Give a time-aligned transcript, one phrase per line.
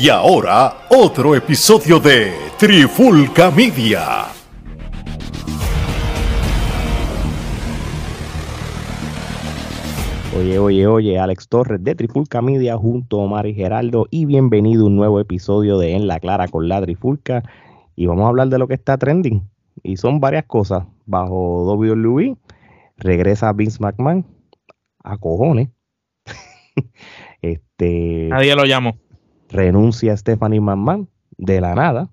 [0.00, 4.26] Y ahora, otro episodio de Trifulca Media.
[10.38, 14.84] Oye, oye, oye, Alex Torres de Trifulca Media junto a Omar y Geraldo y bienvenido
[14.84, 17.42] a un nuevo episodio de En la Clara con la Trifulca
[17.96, 19.42] y vamos a hablar de lo que está trending
[19.82, 20.84] y son varias cosas.
[21.06, 22.36] Bajo WWE
[22.98, 24.24] regresa Vince McMahon
[25.02, 25.70] a cojones.
[27.42, 28.96] este, Nadie lo llamó
[29.48, 32.10] renuncia Stephanie McMahon de la nada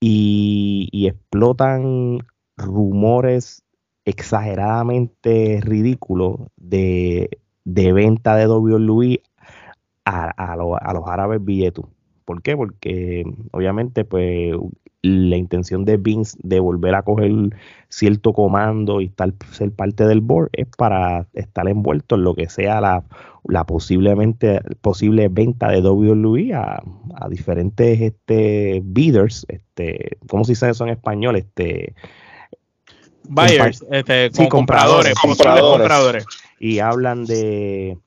[0.00, 2.18] y, explotan
[2.56, 3.64] rumores
[4.04, 7.30] exageradamente ridículos de,
[7.64, 9.22] venta de WWE
[10.04, 11.86] a, a, a los árabes billetos.
[12.24, 12.56] ¿Por qué?
[12.56, 14.54] Porque obviamente pues
[15.02, 17.32] la intención de Vince de volver a coger
[17.88, 22.48] cierto comando y estar, ser parte del board es para estar envuelto en lo que
[22.48, 23.04] sea la,
[23.44, 26.82] la posiblemente posible venta de WWE a,
[27.14, 31.36] a diferentes este, bidders, este, ¿cómo se dice eso en español?
[31.36, 31.94] Este,
[33.28, 36.24] Buyers, este, compradores, compradores,
[36.58, 37.98] Y hablan de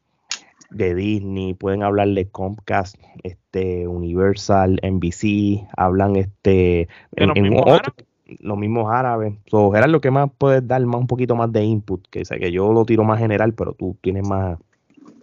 [0.71, 9.33] de Disney, pueden hablar de Comcast, este, Universal, NBC, hablan este, en, los, mismos árabes.
[9.47, 12.39] So, Gerard, lo que más puedes dar más un poquito más de input, que sé
[12.39, 14.57] que yo lo tiro más general, pero tú tienes más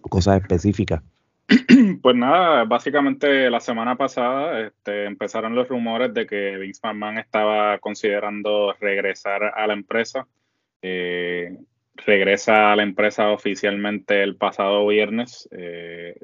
[0.03, 1.03] cosas específicas.
[2.03, 7.79] Pues nada, básicamente la semana pasada este, empezaron los rumores de que Vince McMahon estaba
[7.79, 10.27] considerando regresar a la empresa.
[10.83, 11.57] Eh,
[12.07, 15.49] regresa a la empresa oficialmente el pasado viernes.
[15.53, 16.15] Eh,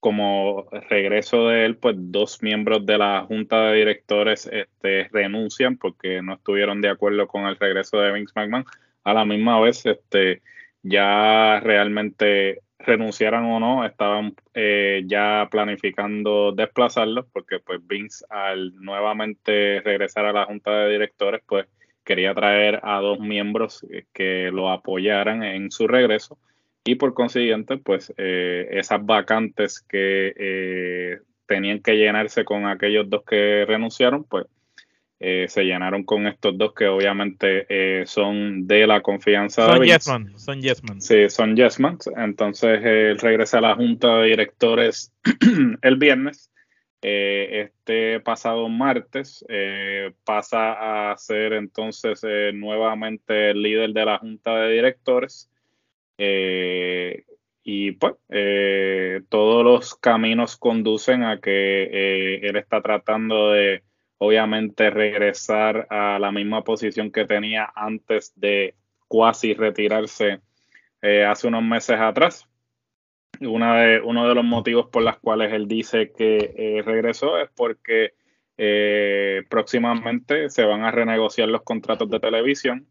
[0.00, 6.20] como regreso de él, pues dos miembros de la junta de directores este, renuncian porque
[6.20, 8.66] no estuvieron de acuerdo con el regreso de Vince McMahon.
[9.02, 10.42] A la misma vez, este,
[10.82, 19.80] ya realmente renunciaran o no, estaban eh, ya planificando desplazarlos porque pues Vince al nuevamente
[19.80, 21.66] regresar a la junta de directores, pues
[22.04, 26.38] quería traer a dos miembros que lo apoyaran en su regreso
[26.84, 33.24] y por consiguiente, pues eh, esas vacantes que eh, tenían que llenarse con aquellos dos
[33.24, 34.44] que renunciaron, pues
[35.18, 40.38] eh, se llenaron con estos dos que obviamente son de la confianza son de Yesman,
[40.38, 41.00] son Yesman.
[41.00, 41.98] Sí, son Yesman.
[42.18, 45.10] Entonces él regresa a la junta de directores
[45.80, 46.50] el viernes
[47.06, 54.16] eh, este pasado martes eh, pasa a ser entonces eh, nuevamente el líder de la
[54.16, 55.50] junta de directores.
[57.66, 58.14] Y pues
[59.28, 63.82] todos los caminos conducen a que él está tratando de
[64.18, 68.74] obviamente regresar a la misma posición que tenía antes de
[69.08, 70.40] cuasi retirarse
[71.02, 72.48] hace unos meses atrás
[73.40, 77.50] una de, uno de los motivos por los cuales él dice que eh, regresó es
[77.54, 78.14] porque
[78.56, 82.86] eh, próximamente se van a renegociar los contratos de televisión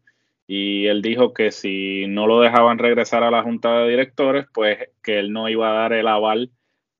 [0.46, 4.78] y él dijo que si no lo dejaban regresar a la junta de directores, pues
[5.02, 6.50] que él no iba a dar el aval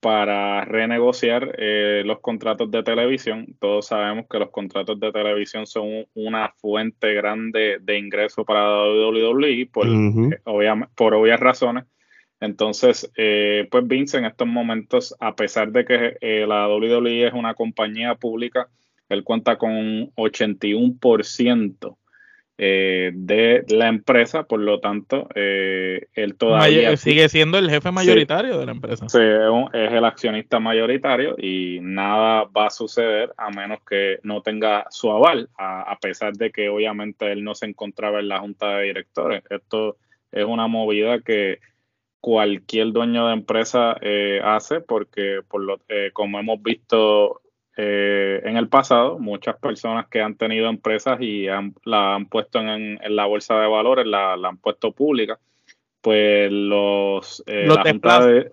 [0.00, 3.56] para renegociar eh, los contratos de televisión.
[3.58, 9.68] Todos sabemos que los contratos de televisión son una fuente grande de ingreso para WWE
[9.72, 9.86] por,
[10.94, 11.84] por obvias razones
[12.40, 17.32] entonces, eh, pues Vince en estos momentos, a pesar de que eh, la WWE es
[17.32, 18.68] una compañía pública,
[19.08, 21.96] él cuenta con un 81%
[22.56, 26.96] eh, de la empresa, por lo tanto, él todavía...
[26.96, 29.08] sigue siendo el jefe mayoritario de la empresa.
[29.08, 29.18] Sí,
[29.72, 35.10] es el accionista mayoritario y nada va a suceder a menos que no tenga su
[35.10, 39.42] aval, a pesar de que obviamente él no se encontraba en la junta de directores.
[39.50, 39.96] Esto
[40.30, 41.58] es una movida que
[42.24, 47.42] cualquier dueño de empresa eh, hace, porque por lo, eh, como hemos visto
[47.76, 51.44] eh, en el pasado, muchas personas que han tenido empresas y
[51.84, 55.38] la han puesto en, la bolsa de valores, la, han puesto pública,
[56.00, 58.52] pues los, la junta de,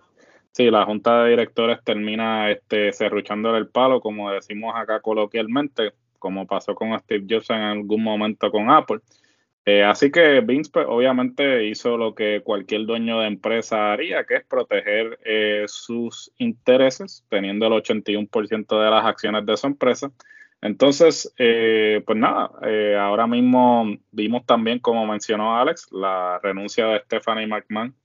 [0.51, 6.45] sí, la junta de directores termina este, cerruchándole el palo, como decimos acá coloquialmente, como
[6.45, 8.99] pasó con Steve Jobs en algún momento con Apple.
[9.65, 14.37] Eh, así que Vince pues, obviamente hizo lo que cualquier dueño de empresa haría, que
[14.37, 20.11] es proteger eh, sus intereses, teniendo el 81% de las acciones de su empresa.
[20.61, 22.51] Entonces, eh, pues nada,
[22.99, 27.95] ahora mismo vimos también, como mencionó Alex, la renuncia de Stephanie McMahon.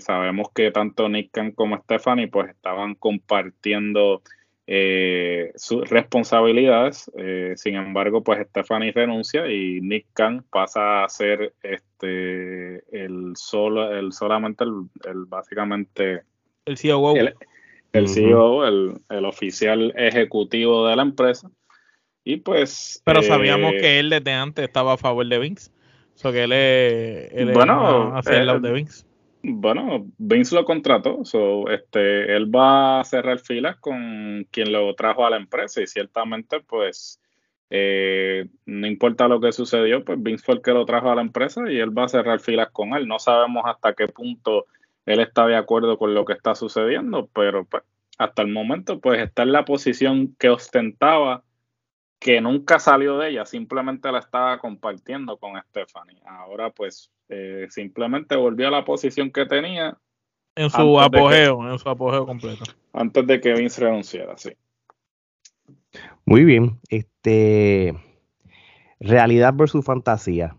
[0.00, 4.22] sabemos que tanto Nick Khan como Stephanie pues estaban compartiendo
[4.70, 7.10] eh, sus responsabilidades.
[7.16, 13.90] Eh, sin embargo, pues Stephanie renuncia y Nick Khan pasa a ser este el solo,
[13.96, 16.20] el solamente el, básicamente
[16.66, 17.16] el COO.
[17.94, 21.50] el CEO, el, el, oficial ejecutivo de la empresa.
[22.22, 23.00] Y pues.
[23.06, 25.70] Pero sabíamos eh, que él desde antes estaba a favor de Vince.
[26.14, 27.54] O sea, que él es.
[27.54, 29.07] bueno, hacia el lado de Vince.
[29.50, 35.24] Bueno, Vince lo contrató, so, este, él va a cerrar filas con quien lo trajo
[35.24, 37.20] a la empresa y ciertamente, pues,
[37.70, 41.22] eh, no importa lo que sucedió, pues Vince fue el que lo trajo a la
[41.22, 43.08] empresa y él va a cerrar filas con él.
[43.08, 44.66] No sabemos hasta qué punto
[45.06, 47.82] él está de acuerdo con lo que está sucediendo, pero pues,
[48.18, 51.42] hasta el momento, pues, está en la posición que ostentaba
[52.18, 56.20] que nunca salió de ella, simplemente la estaba compartiendo con Stephanie.
[56.26, 59.96] Ahora pues eh, simplemente volvió a la posición que tenía.
[60.56, 62.64] En su apogeo, en su apogeo completo.
[62.92, 64.50] Antes de que Vince renunciara, sí.
[66.24, 66.80] Muy bien.
[66.88, 67.94] Este
[68.98, 70.56] realidad versus fantasía.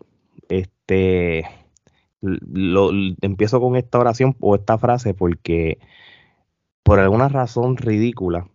[0.47, 1.45] Este
[2.21, 2.91] lo,
[3.21, 5.79] empiezo con esta oración o esta frase porque
[6.83, 8.47] por alguna razón ridícula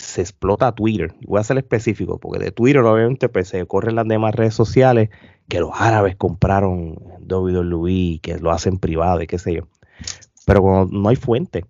[0.00, 1.14] se explota Twitter.
[1.26, 5.10] Voy a ser específico, porque de Twitter obviamente pues, se corren las demás redes sociales
[5.48, 6.96] que los árabes compraron
[7.28, 9.68] WWE, que lo hacen privado y qué sé yo.
[10.46, 11.64] Pero cuando no hay fuente,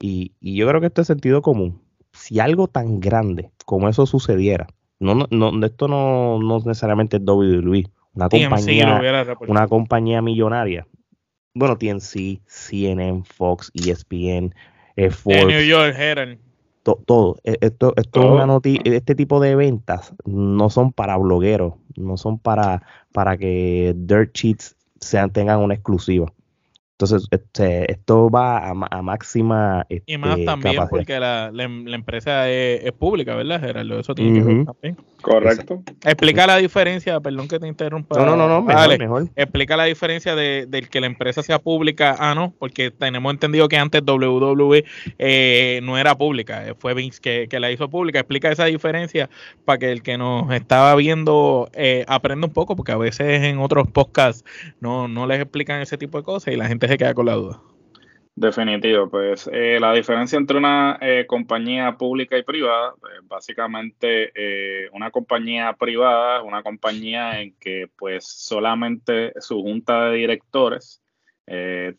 [0.00, 1.82] y, yo creo que esto es sentido común,
[2.12, 4.66] si algo tan grande como eso sucediera,
[4.98, 9.00] no, no, esto no, no necesariamente es WWE, una compañía,
[9.46, 10.86] una compañía millonaria.
[11.54, 14.54] Bueno, TNC, CNN, Fox, ESPN,
[14.96, 16.38] eh, Forbes, New York Herald
[16.94, 17.36] todo.
[17.44, 22.16] E, esto, esto es una noticia, este tipo de ventas no son para blogueros, no
[22.16, 26.32] son para, para que dirt cheats sean, tengan una exclusiva.
[26.98, 29.84] Entonces, este, esto va a, máxima.
[29.90, 34.00] Este, y más también porque la, la, empresa es, pública, ¿verdad, Gerardo?
[34.00, 34.96] Eso tiene que ver también.
[35.26, 35.82] Correcto.
[36.04, 38.16] Explica la diferencia, perdón que te interrumpa.
[38.16, 39.28] No, no, no, mejor, mejor.
[39.34, 43.76] Explica la diferencia de, que la empresa sea pública ah, no, porque tenemos entendido que
[43.76, 44.84] antes WWE
[45.18, 48.20] eh, no era pública, eh, fue Vince que, que, la hizo pública.
[48.20, 49.28] Explica esa diferencia
[49.64, 53.58] para que el que nos estaba viendo eh, aprenda un poco, porque a veces en
[53.58, 54.44] otros podcasts
[54.78, 57.34] no, no les explican ese tipo de cosas y la gente se queda con la
[57.34, 57.60] duda.
[58.38, 64.90] Definitivo, pues eh, la diferencia entre una eh, compañía pública y privada, pues, básicamente eh,
[64.92, 71.02] una compañía privada una compañía en que pues solamente su junta de directores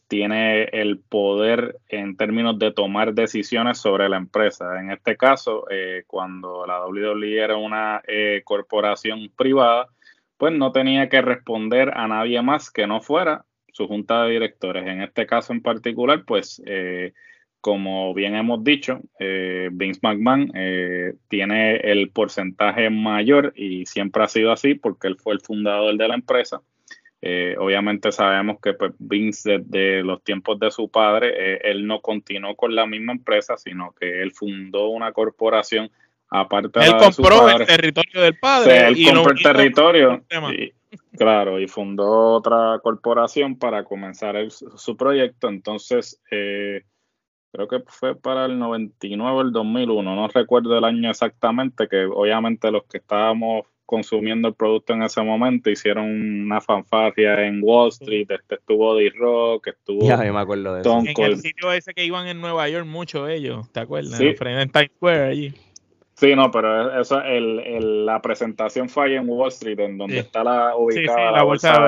[0.07, 4.77] tiene el poder en términos de tomar decisiones sobre la empresa.
[4.77, 5.65] En este caso,
[6.05, 8.01] cuando la WWE era una
[8.43, 9.87] corporación privada,
[10.35, 13.45] pues no tenía que responder a nadie más que no fuera
[13.77, 14.87] su junta de directores.
[14.87, 17.13] En este caso en particular, pues, eh,
[17.61, 24.27] como bien hemos dicho, eh, Vince McMahon eh, tiene el porcentaje mayor y siempre ha
[24.27, 26.61] sido así porque él fue el fundador de la empresa.
[27.59, 32.73] obviamente sabemos que pues, Vince desde los tiempos de su padre, él no continuó con
[32.73, 35.91] la misma empresa, sino que él fundó una corporación
[36.29, 38.87] aparte él compró el territorio del padre.
[38.87, 40.23] él compró el territorio.
[41.17, 45.49] Claro, y fundó otra corporación para comenzar su proyecto.
[45.49, 46.83] Entonces, eh,
[47.51, 52.05] creo que fue para el 99 o el 2001, no recuerdo el año exactamente, que
[52.05, 56.05] obviamente los que estábamos consumiendo el producto en ese momento hicieron
[56.45, 60.99] una fanfarria en Wall Street, este estuvo D-Rock, estuvo ya, me acuerdo de eso.
[60.99, 64.17] En el sitio ese que iban en Nueva York mucho ellos, ¿te acuerdas?
[64.17, 64.35] Sí.
[64.39, 65.53] En Times Square allí.
[66.17, 70.43] Sí, no, pero eso, el, la presentación fue ahí en Wall Street, en donde está
[70.43, 71.79] la ubicada la, bolsa,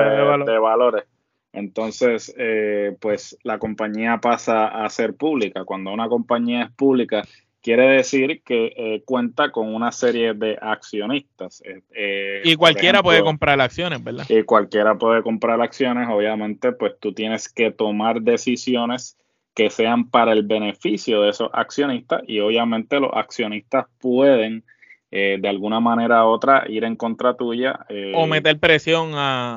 [0.46, 1.04] de, valores.
[1.52, 5.64] Entonces, eh, pues la compañía pasa a ser pública.
[5.64, 7.24] Cuando una compañía es pública,
[7.60, 11.60] quiere decir que eh, cuenta con una serie de accionistas.
[11.92, 14.26] Eh, y cualquiera puede comprar acciones, ¿verdad?
[14.28, 16.08] Y cualquiera puede comprar acciones.
[16.08, 19.18] Obviamente, pues tú tienes que tomar decisiones
[19.60, 24.64] que sean para el beneficio de esos accionistas y obviamente los accionistas pueden
[25.10, 27.80] eh, de alguna manera u otra ir en contra tuya.
[27.90, 29.54] Eh, o meter presión a,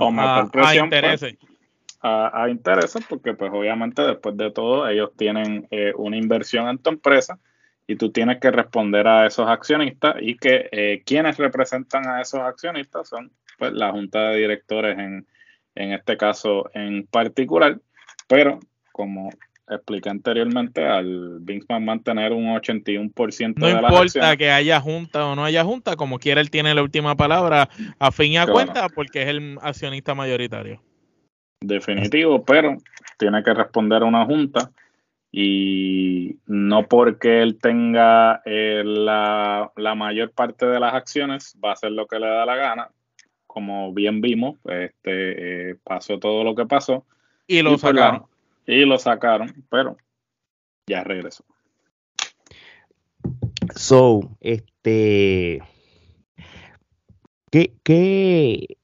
[0.52, 1.38] pues, intereses.
[2.02, 6.90] a, intereses porque pues obviamente después de todo ellos tienen eh, una inversión en tu
[6.90, 7.40] empresa
[7.88, 13.08] y tú tienes que responder a esos accionistas y que quienes representan a esos accionistas
[13.08, 15.26] son pues la junta de directores en,
[15.76, 17.80] en este caso en particular,
[18.28, 18.60] pero
[18.92, 19.30] como
[19.70, 24.80] expliqué anteriormente, al Vince McMahon tener un 81% no de las No importa que haya
[24.80, 28.38] junta o no haya junta, como quiera él tiene la última palabra a fin y
[28.38, 30.82] a cuenta porque es el accionista mayoritario.
[31.62, 32.78] Definitivo, pero
[33.18, 34.72] tiene que responder a una junta
[35.32, 41.92] y no porque él tenga eh, la, mayor parte de las acciones va a hacer
[41.92, 42.90] lo que le da la gana.
[43.48, 47.06] Como bien vimos, este eh, pasó todo lo que pasó.
[47.48, 48.26] Y lo pues, sacaron
[48.66, 49.98] y lo sacaron, pero
[50.88, 51.46] Ya regreso.
[53.76, 55.62] So, este.
[57.50, 58.78] ¿Qué, qué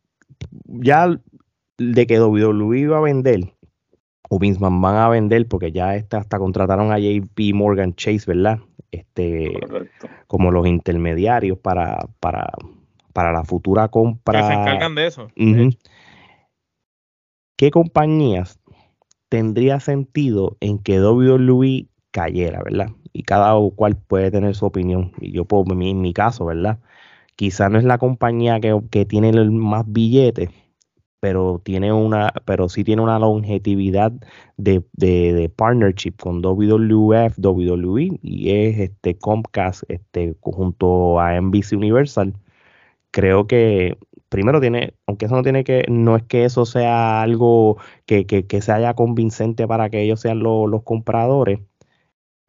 [0.65, 1.19] ya
[1.77, 3.53] de que WWE iba a vender,
[4.29, 8.59] o Vince van a vender, porque ya está, hasta contrataron a JP Morgan Chase, ¿verdad?
[8.91, 9.59] Este,
[10.27, 12.51] como los intermediarios para, para,
[13.13, 14.41] para la futura compra.
[14.41, 15.31] Que se encargan de eso.
[17.55, 18.59] ¿Qué compañías
[19.29, 22.89] tendría sentido en que WWE cayera, ¿verdad?
[23.13, 25.13] Y cada cual puede tener su opinión.
[25.19, 26.79] Y yo, puedo, en mi caso, ¿verdad?
[27.36, 30.50] Quizá no es la compañía que, que tiene el más billetes,
[31.19, 34.12] pero tiene una, pero sí tiene una longevidad
[34.57, 42.33] de, de, partnership con WWF, WWE y es este Comcast este junto a NBC Universal.
[43.12, 43.98] Creo que
[44.29, 48.45] primero tiene, aunque eso no tiene que, no es que eso sea algo que, que,
[48.48, 51.59] que se haya convincente para que ellos sean los compradores,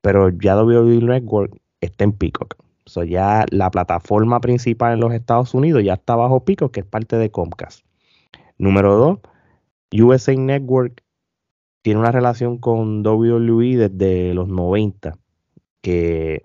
[0.02, 2.56] pero ya WWE Network está en Peacock.
[2.86, 6.80] O sea, ya la plataforma principal en los Estados Unidos ya está bajo Peacock, que
[6.80, 7.84] es parte de Comcast.
[8.58, 9.18] Número dos,
[9.92, 11.02] USA Network
[11.82, 15.16] tiene una relación con WWE desde los 90,
[15.82, 16.42] que,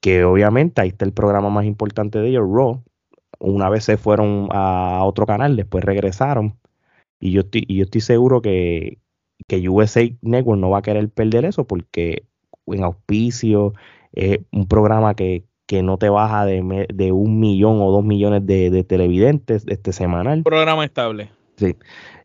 [0.00, 2.82] que obviamente ahí está el programa más importante de ellos, Raw.
[3.40, 6.56] Una vez se fueron a otro canal, después regresaron.
[7.18, 8.98] Y yo estoy, y yo estoy seguro que,
[9.48, 12.24] que USA Network no va a querer perder eso porque
[12.66, 13.74] en auspicio
[14.12, 18.44] es un programa que, que no te baja de, de un millón o dos millones
[18.46, 20.42] de, televidentes este semanal.
[20.42, 21.30] Programa estable.
[21.56, 21.76] Sí.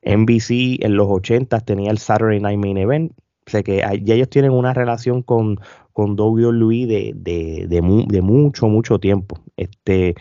[0.03, 3.11] NBC en los 80 tenía el Saturday Night Main Event.
[3.47, 5.59] O sea que ya ellos tienen una relación con,
[5.93, 9.39] con WWE de, de, de, de, mucho, mucho tiempo.
[9.57, 10.15] Este,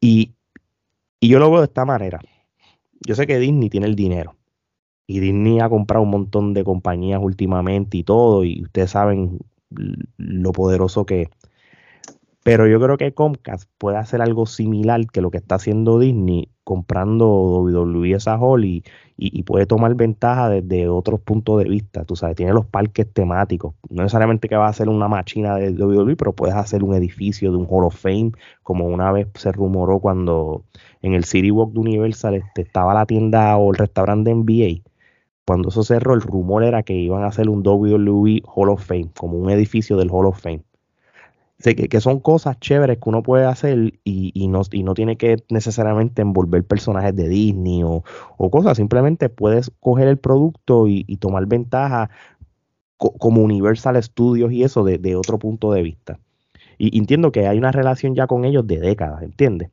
[0.00, 0.35] y,
[1.26, 2.20] y yo lo veo de esta manera.
[3.04, 4.36] Yo sé que Disney tiene el dinero.
[5.08, 8.44] Y Disney ha comprado un montón de compañías últimamente y todo.
[8.44, 9.40] Y ustedes saben
[10.18, 11.28] lo poderoso que.
[12.46, 16.48] Pero yo creo que Comcast puede hacer algo similar que lo que está haciendo Disney
[16.62, 18.84] comprando WWE esa Hall y,
[19.16, 22.04] y, puede tomar ventaja desde otros puntos de vista.
[22.04, 23.74] Tú sabes, tiene los parques temáticos.
[23.90, 27.50] No necesariamente que va a ser una máquina de WWE, pero puedes hacer un edificio
[27.50, 28.30] de un Hall of Fame,
[28.62, 30.62] como una vez se rumoró cuando
[31.02, 34.88] en el City Walk de Universal este, estaba la tienda o el restaurante NBA.
[35.44, 39.10] Cuando eso cerró, el rumor era que iban a hacer un WWE Hall of Fame,
[39.18, 40.62] como un edificio del Hall of Fame
[41.58, 46.22] que, son cosas chéveres que uno puede hacer y, no, y no tiene que necesariamente
[46.22, 48.02] envolver personajes de Disney o,
[48.50, 52.10] cosas, simplemente puedes coger el producto y, tomar ventaja
[52.98, 56.18] como Universal Studios y eso de, otro punto de vista.
[56.78, 59.70] Y entiendo que hay una relación ya con ellos de décadas, ¿entiendes?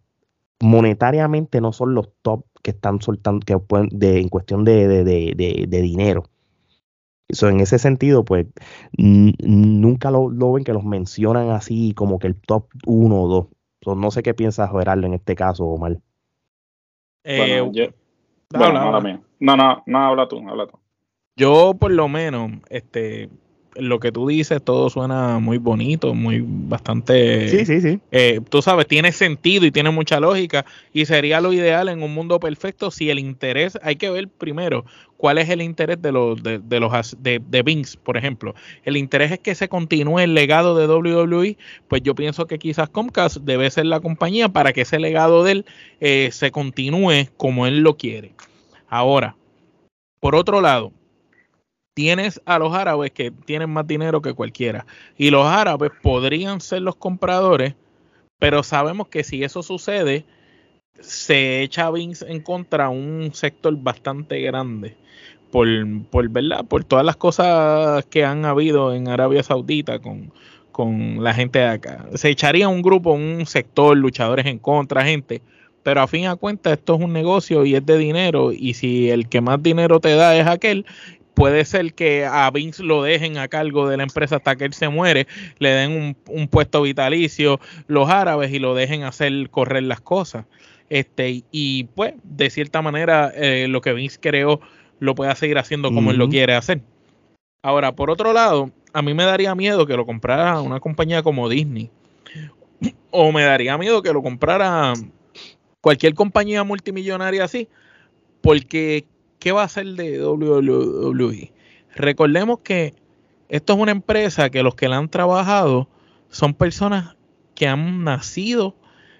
[0.62, 5.82] Monetariamente no son los top que están soltando, que pueden, de, en cuestión de, de
[5.82, 6.24] dinero
[7.28, 8.48] en ese sentido, pues
[8.98, 13.50] nunca lo, ven que los mencionan así como que el top 1 o
[13.86, 13.98] 2.
[13.98, 15.98] no sé qué piensas, Gerardo, en este caso, Omar.
[17.24, 17.86] Eh, bueno, yo,
[19.40, 20.80] No, no, no, habla tú, habla tú.
[21.36, 23.30] Yo, por lo menos, este,
[23.76, 27.48] lo que tú dices, todo suena muy bonito, muy bastante.
[27.50, 28.00] Sí, sí, sí.
[28.12, 30.66] Eh, tú sabes, tiene sentido y tiene mucha lógica.
[30.94, 34.86] Y sería lo ideal en un mundo perfecto si el interés, hay que ver primero
[35.18, 38.56] cuál es el interés de los de, los de, de Vince, por ejemplo.
[38.84, 42.90] El interés es que se continúe el legado de WWE, pues yo pienso que quizás
[42.90, 45.66] Comcast debe ser la compañía para que ese legado de él
[46.02, 48.34] eh, se continúe como él lo quiere.
[48.90, 49.38] Ahora,
[50.20, 50.92] por otro lado,
[51.94, 54.86] tienes a los árabes que tienen más dinero que cualquiera.
[55.18, 57.76] Y los árabes podrían ser los compradores,
[58.40, 60.26] pero sabemos que si eso sucede,
[61.00, 64.98] se echa Vince en contra un sector bastante grande.
[65.52, 65.68] Por,
[66.10, 66.66] por, ¿verdad?
[66.66, 70.34] por todas las cosas que han habido en Arabia Saudita con,
[70.72, 72.08] con la gente de acá.
[72.16, 75.44] Se echaría un grupo, un sector, luchadores en contra, gente.
[75.84, 78.52] Pero a fin de cuentas, esto es un negocio y es de dinero.
[78.52, 80.86] Y si el que más dinero te da es aquel,
[81.34, 84.74] puede ser que a Vince lo dejen a cargo de la empresa hasta que él
[84.74, 85.28] se muere,
[85.60, 90.46] le den un, puesto vitalicio los árabes y lo dejen hacer correr las cosas.
[90.90, 94.60] Este, y pues, de cierta manera, eh, lo que Vince creó
[95.00, 96.82] lo puede seguir haciendo como él lo quiere hacer.
[97.64, 101.50] Ahora, por otro lado, a mí me daría miedo que lo comprara una compañía como
[101.50, 101.90] Disney.
[103.10, 104.94] O me daría miedo que lo comprara
[105.82, 107.68] cualquier compañía multimillonaria así.
[108.42, 109.06] Porque
[109.44, 111.52] ¿qué va a hacer de WWE?
[111.96, 112.94] Recordemos que
[113.50, 115.90] esto es una empresa que los que la han trabajado
[116.30, 117.18] son personas
[117.54, 118.74] que han nacido,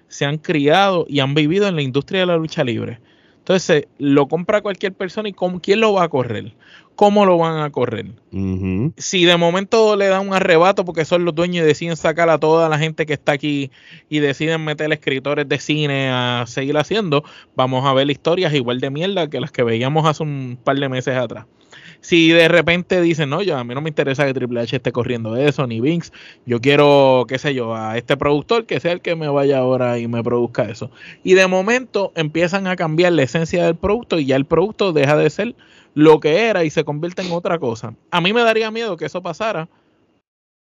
[0.08, 3.00] se han criado y han vivido en la industria de la lucha libre.
[3.44, 6.54] Entonces, lo compra cualquier persona y ¿con quién lo va a correr?
[6.96, 8.06] ¿Cómo lo van a correr?
[8.96, 12.38] Si de momento le da un arrebato porque son los dueños y deciden sacar a
[12.38, 13.70] toda la gente que está aquí
[14.08, 17.22] y deciden meter escritores de cine a seguir haciendo,
[17.54, 20.88] vamos a ver historias igual de mierda que las que veíamos hace un par de
[20.88, 21.44] meses atrás.
[22.04, 24.92] Si de repente dicen, no, yo a mí no me interesa que Triple H esté
[24.92, 26.12] corriendo eso, ni Vince,
[26.44, 29.98] yo quiero, qué sé yo, a este productor que sea el que me vaya ahora
[29.98, 30.90] y me produzca eso.
[31.22, 35.16] Y de momento empiezan a cambiar la esencia del producto y ya el producto deja
[35.16, 35.54] de ser
[35.94, 37.94] lo que era y se convierte en otra cosa.
[38.10, 39.70] A mí me daría miedo que eso pasara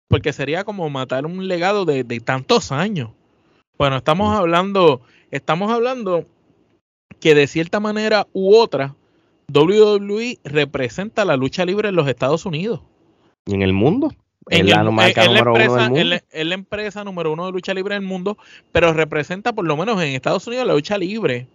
[0.09, 3.11] porque sería como matar un legado de, de tantos años.
[3.77, 4.99] Bueno, estamos hablando,
[5.31, 6.25] estamos hablando
[7.21, 8.97] que de cierta manera u otra,
[9.53, 12.81] WWE representa la lucha libre en los Estados Unidos.
[13.45, 14.13] ¿Y en el mundo?
[14.49, 18.37] En la, empresa, la empresa número uno de lucha libre del mundo,
[18.71, 21.47] pero representa por lo menos en Estados Unidos la lucha libre.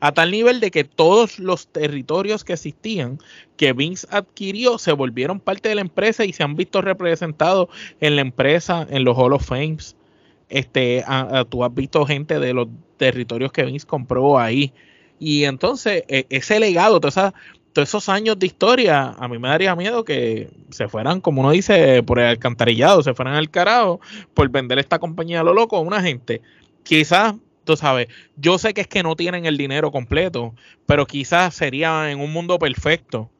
[0.00, 3.18] A tal nivel de que todos los territorios que existían,
[3.56, 7.68] que Vince adquirió, se volvieron parte de la empresa y se han visto representados
[8.00, 9.96] en la empresa, en los Hall of Fames.
[10.48, 11.04] Este,
[11.48, 12.68] tú has visto gente de los
[12.98, 14.72] territorios que Vince compró ahí.
[15.18, 17.32] Y entonces, e, ese legado, todos
[17.74, 22.02] esos años de historia, a mí me daría miedo que se fueran, como uno dice,
[22.02, 24.00] por el alcantarillado, se fueran al carajo
[24.34, 26.42] por vender esta compañía a lo loco a una gente.
[26.82, 30.54] Quizás, tú sabes, yo sé que es que no tienen el dinero completo,
[30.86, 33.30] pero quizás sería en un mundo perfecto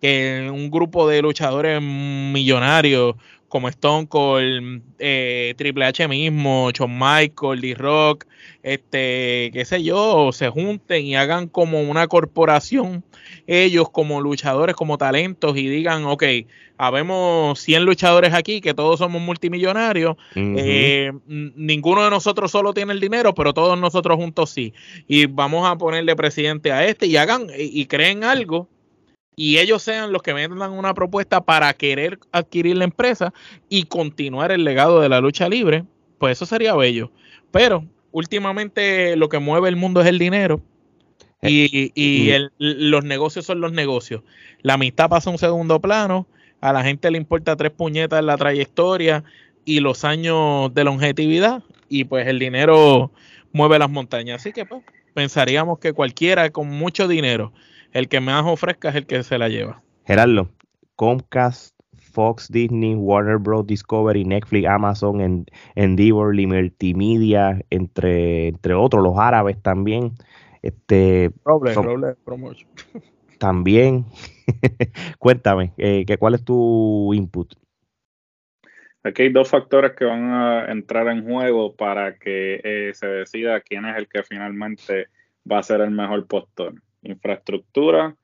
[0.00, 3.16] que un grupo de luchadores millonarios
[3.50, 8.24] como Stone Cold, eh, Triple H mismo, Shawn Michael, D-Rock,
[8.62, 13.02] este, qué sé yo, se junten y hagan como una corporación,
[13.48, 16.22] ellos como luchadores, como talentos, y digan, ok,
[16.78, 23.00] habemos 100 luchadores aquí, que todos somos multimillonarios, eh, ninguno de nosotros solo tiene el
[23.00, 24.72] dinero, pero todos nosotros juntos sí,
[25.08, 28.68] y vamos a ponerle presidente a este y hagan y creen algo
[29.42, 33.32] y ellos sean los que vendan una propuesta para querer adquirir la empresa
[33.70, 35.86] y continuar el legado de la lucha libre,
[36.18, 37.10] pues eso sería bello.
[37.50, 40.60] Pero últimamente lo que mueve el mundo es el dinero
[41.40, 44.20] y, eh, los negocios son los negocios.
[44.60, 46.26] La amistad pasa a un segundo plano,
[46.60, 49.24] a la gente le importa tres puñetas la trayectoria
[49.64, 53.10] y los años de longevidad y pues el dinero
[53.52, 54.42] mueve las montañas.
[54.42, 54.82] Así que pues
[55.14, 57.54] pensaríamos que cualquiera con mucho dinero
[57.92, 59.82] el que más ofrezca es el que se la lleva.
[60.04, 60.48] Gerardo,
[60.96, 61.74] Comcast,
[62.12, 63.66] Fox, Disney, Warner Bros.
[63.66, 70.12] Discovery, Netflix, Amazon, Endeavor, Liberty Media, entre, entre otros, los árabes también.
[70.62, 72.68] Este, Promotion.
[73.38, 74.04] También.
[75.18, 77.54] Cuéntame, eh, ¿cuál es tu input?
[79.02, 83.62] Aquí hay dos factores que van a entrar en juego para que eh, se decida
[83.62, 85.06] quién es el que finalmente
[85.50, 88.16] va a ser el mejor postor infraestructura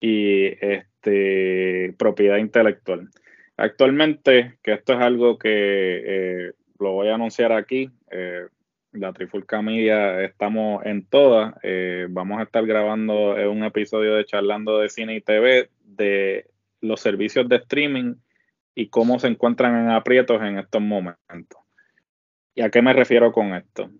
[0.00, 3.08] y este, propiedad intelectual.
[3.56, 8.46] Actualmente, que esto es algo que eh, lo voy a anunciar aquí, eh,
[8.92, 11.54] la Trifulca Media estamos en todas.
[11.62, 16.46] Eh, vamos a estar grabando un episodio de Charlando de Cine y TV de
[16.80, 18.14] los servicios de streaming
[18.74, 21.60] y cómo se encuentran en aprietos en estos momentos.
[22.54, 23.90] ¿Y a qué me refiero con esto?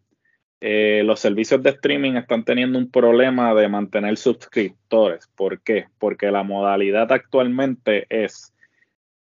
[0.62, 5.26] Eh, los servicios de streaming están teniendo un problema de mantener suscriptores.
[5.34, 5.86] ¿Por qué?
[5.98, 8.52] Porque la modalidad actualmente es,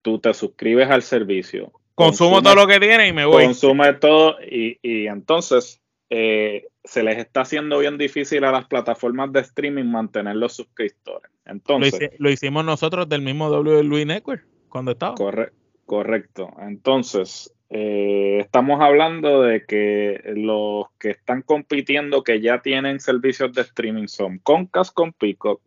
[0.03, 1.73] tú te suscribes al servicio.
[1.95, 3.45] Consumo todo lo que tiene y me voy.
[3.45, 9.41] Consume todo y, entonces eh, se les está haciendo bien difícil a las plataformas de
[9.41, 11.31] streaming mantener los suscriptores.
[11.47, 15.15] Entonces, lo, hicimos nosotros del mismo WWE Network cuando estaba.
[15.87, 16.51] correcto.
[16.59, 23.63] Entonces, eh, estamos hablando de que los que están compitiendo, que ya tienen servicios de
[23.63, 25.61] streaming, son Comcast con Peacock.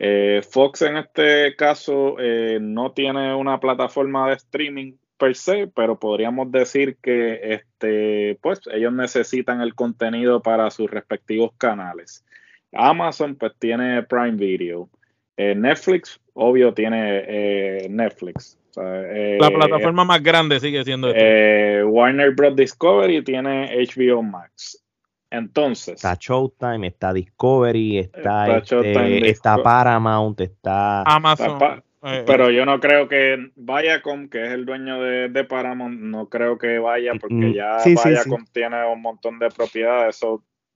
[0.00, 6.00] Eh, Fox en este caso eh, no tiene una plataforma de streaming per se, pero
[6.00, 12.24] podríamos decir que este, pues, ellos necesitan el contenido para sus respectivos canales.
[12.72, 14.88] Amazon pues tiene Prime Video.
[15.36, 22.56] Netflix, obvio, tiene Netflix la eh, plataforma más grande sigue siendo eh, Warner Bros.
[22.56, 24.84] Discovery tiene HBO Max.
[25.30, 25.96] Entonces.
[25.96, 31.82] Está Showtime, está Discovery, está, este, está, Paramount, está Amazon.
[32.02, 36.56] Eh, pero yo no creo que Viacom, que es el dueño de, Paramount, no creo
[36.56, 40.20] que vaya porque mm, ya Viacom tiene un montón de propiedades.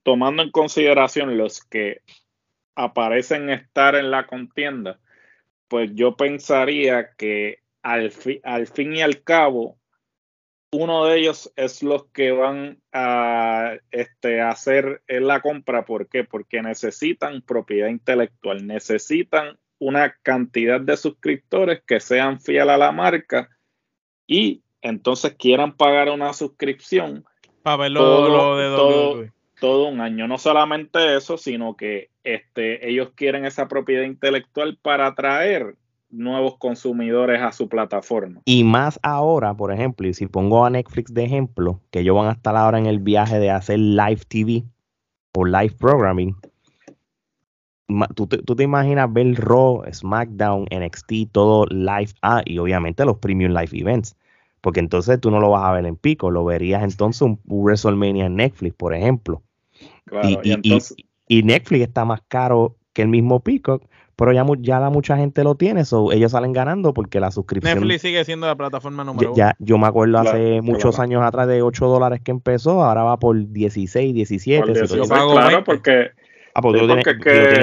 [0.03, 2.01] tomando en consideración los que
[2.75, 4.99] aparecen estar en la contienda,
[5.67, 9.77] pues yo pensaría que al, fin y al cabo,
[10.71, 15.85] uno de ellos es los que van a este, hacer la compra.
[15.85, 16.23] ¿Por qué?
[16.23, 23.49] Porque necesitan propiedad intelectual, necesitan una cantidad de suscriptores que sean fieles a la marca
[24.25, 27.25] y entonces quieran pagar una suscripción.
[27.61, 29.25] Para verlo todo, de todo,
[29.59, 30.27] todo, un año.
[30.27, 35.75] No solamente eso, sino que este, ellos quieren esa propiedad intelectual para atraer
[36.13, 38.41] nuevos consumidores a su plataforma.
[38.45, 42.27] Y más ahora, por ejemplo, y si pongo a Netflix de ejemplo, que ellos van
[42.27, 44.63] a estar ahora en el viaje de hacer live TV
[45.33, 46.35] o live programming,
[48.15, 53.69] tú te, imaginas ver Raw, SmackDown, NXT, todo live, ah, y obviamente los premium live
[53.71, 54.15] events,
[54.61, 58.27] porque entonces tú no lo vas a ver en pico, lo verías entonces un, WrestleMania
[58.27, 59.41] en Netflix, por ejemplo.
[61.27, 63.83] y, Netflix está más caro que el mismo Peacock,
[64.23, 67.79] pero ya, ya la mucha gente lo tiene, so ellos salen ganando porque la suscripción.
[67.79, 69.37] Netflix sigue siendo la plataforma número uno.
[69.37, 73.19] Ya, yo me acuerdo hace muchos años atrás de 8 dólares que empezó, ahora va
[73.19, 74.73] por 16, 17.
[75.09, 76.11] claro, porque.
[76.55, 77.05] Ah, pues tú, tienes,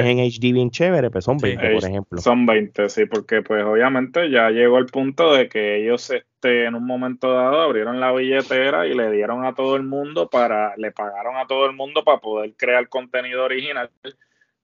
[0.05, 2.21] en HD bien chévere, pues son 20, por ejemplo.
[2.21, 6.75] Son 20, sí, porque pues obviamente ya llegó el punto de que ellos este, en
[6.75, 10.91] un momento dado abrieron la billetera y le dieron a todo el mundo para, le
[10.91, 13.89] pagaron a todo el mundo para poder crear contenido original,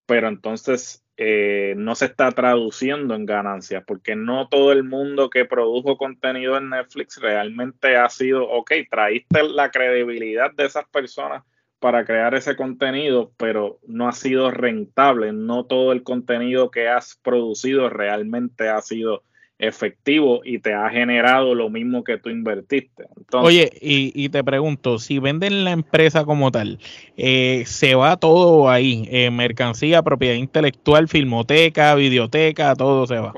[0.04, 5.46] pero entonces eh, no se está traduciendo en ganancias, porque no todo el mundo que
[5.46, 11.42] produjo contenido en Netflix realmente ha sido, ok, traíste la credibilidad de esas personas
[11.79, 17.16] para crear ese contenido, pero no ha sido rentable, no todo el contenido que has
[17.22, 19.22] producido realmente ha sido
[19.58, 23.06] efectivo y te ha generado lo mismo que tú invertiste.
[23.32, 26.78] Oye, y, te pregunto, si venden la empresa como tal,
[27.16, 33.32] eh, se va todo ahí, eh, mercancía, propiedad intelectual, filmoteca, videoteca, todo se va.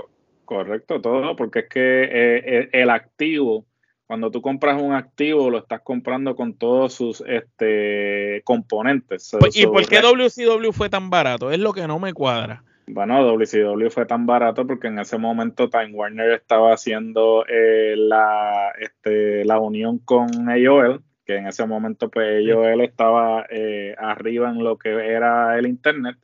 [0.45, 3.67] Correcto, todo, porque es que eh, el activo,
[4.07, 9.37] cuando tú compras un activo, lo estás comprando con todos sus este, componentes.
[9.39, 11.51] Pues, ¿Y por qué WCW fue tan barato?
[11.51, 12.65] Es lo que no me cuadra.
[12.91, 18.73] Bueno, WCW fue tan barato porque en ese momento Time Warner estaba haciendo eh, la,
[18.81, 24.65] este, la unión con AOL, que en ese momento pues AOL estaba eh, arriba en
[24.65, 26.17] lo que era el Internet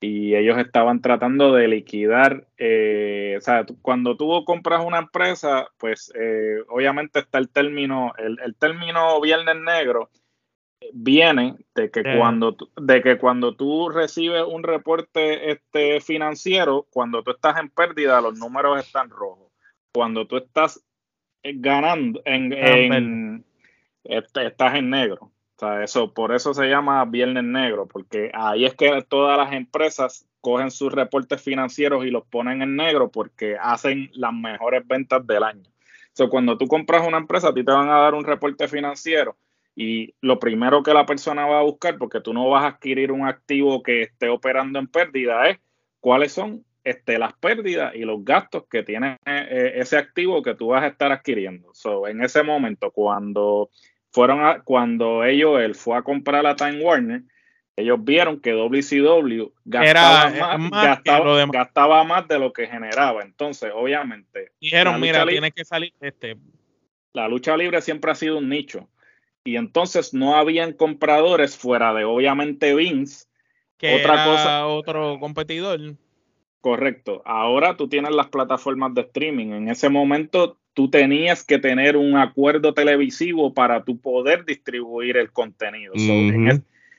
[0.00, 6.10] y ellos estaban tratando de liquidar, eh, o sea, cuando tú compras una empresa, pues
[6.70, 10.08] obviamente está el término, el, el término viernes negro,
[10.92, 17.32] viene de que cuando de que cuando tú recibes un reporte este financiero, cuando tú
[17.32, 19.52] estás en pérdida, los números están rojos.
[19.92, 20.82] Cuando tú estás
[21.42, 23.44] ganando en,
[24.04, 25.32] este, estás en negro.
[25.56, 29.52] O sea, eso por eso se llama viernes negro, porque ahí es que todas las
[29.52, 35.26] empresas cogen sus reportes financieros y los ponen en negro porque hacen las mejores ventas
[35.26, 35.68] del año.
[36.18, 39.36] O cuando tú compras una empresa, a ti te van a dar un reporte financiero
[39.74, 43.12] y lo primero que la persona va a buscar, porque tú no vas a adquirir
[43.12, 45.58] un activo que esté operando en pérdida, es
[46.00, 50.68] cuáles son este, las pérdidas y los gastos que tiene eh, ese activo que tú
[50.68, 51.70] vas a estar adquiriendo.
[51.74, 53.70] So, en ese momento, cuando
[54.10, 57.22] fueron a, cuando ellos, él fue a comprar la Time Warner,
[57.76, 61.02] ellos vieron que WCW gastaba, más,
[61.50, 63.22] gastaba, más de lo que generaba.
[63.22, 64.52] Entonces, obviamente.
[64.60, 66.36] Dijeron, mira, tienes que salir este.
[67.12, 68.88] La lucha libre siempre ha sido un nicho
[69.44, 73.26] y entonces no habían compradores fuera de obviamente Vince.
[73.78, 75.80] Que otra cosa, otro competidor.
[76.60, 77.22] Correcto.
[77.24, 79.52] Ahora tú tienes las plataformas de streaming.
[79.52, 85.32] En ese momento tú tenías que tener un acuerdo televisivo para tu poder distribuir el
[85.32, 85.94] contenido.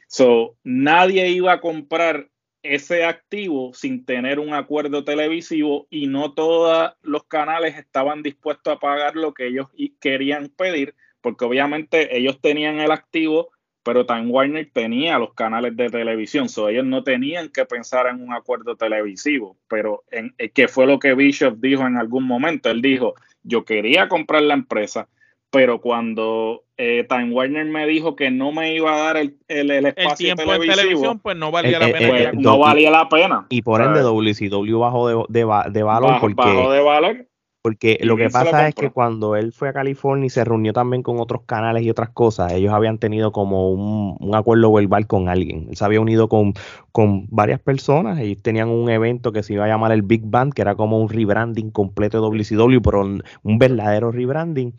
[0.07, 2.29] so, nadie iba a comprar
[2.63, 8.79] ese activo sin tener un acuerdo televisivo y no todos los canales estaban dispuestos a
[8.79, 9.67] pagar lo que ellos
[9.99, 13.49] querían pedir porque obviamente ellos tenían el activo,
[13.83, 18.21] pero Time Warner tenía los canales de televisión, so ellos no tenían que pensar en
[18.21, 22.69] un acuerdo televisivo, pero en, eh, que fue lo que Bishop dijo en algún momento,
[22.69, 25.07] él dijo, yo quería comprar la empresa,
[25.49, 29.85] pero cuando eh, Time Warner me dijo que no me iba a dar el, el,
[29.85, 32.07] espacio televisivo, pues no valía la pena.
[32.07, 33.47] Pues, no valía la pena.
[33.49, 36.35] Y por ende WCW bajó de, de, de valor porque...
[36.35, 37.30] Bajó de valor
[37.61, 41.03] porque lo que pasa es que cuando él fue a California y se reunió también
[41.03, 45.67] con otros canales y otras cosas, ellos habían tenido como un, acuerdo verbal con alguien.
[45.69, 46.53] Él se había unido con,
[46.91, 50.53] con varias personas y tenían un evento que se iba a llamar el Big Band,
[50.53, 54.73] que era como un rebranding completo de WCW, pero un, verdadero rebranding.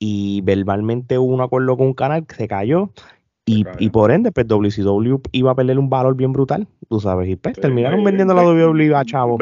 [0.00, 2.90] Y verbalmente hubo un acuerdo con un canal que se cayó
[3.46, 7.28] y, y, por ende, pues WCW iba a perder un valor bien brutal, tú sabes,
[7.28, 9.38] y pues terminaron vendiendo la WWE a chavo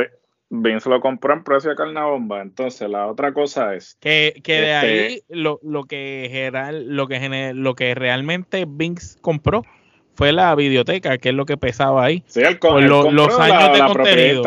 [0.54, 2.42] Vince lo compró en precio de carnabomba.
[2.42, 3.96] Entonces, la otra cosa es.
[4.00, 8.66] Que, que de Este- ahí lo, lo, que general, lo, que gener- lo que realmente
[8.68, 9.64] Vince compró
[10.14, 12.22] fue la videoteca, que es lo que pesaba ahí.
[12.26, 14.42] Sí, el, con- lo- los la- años de la contenido.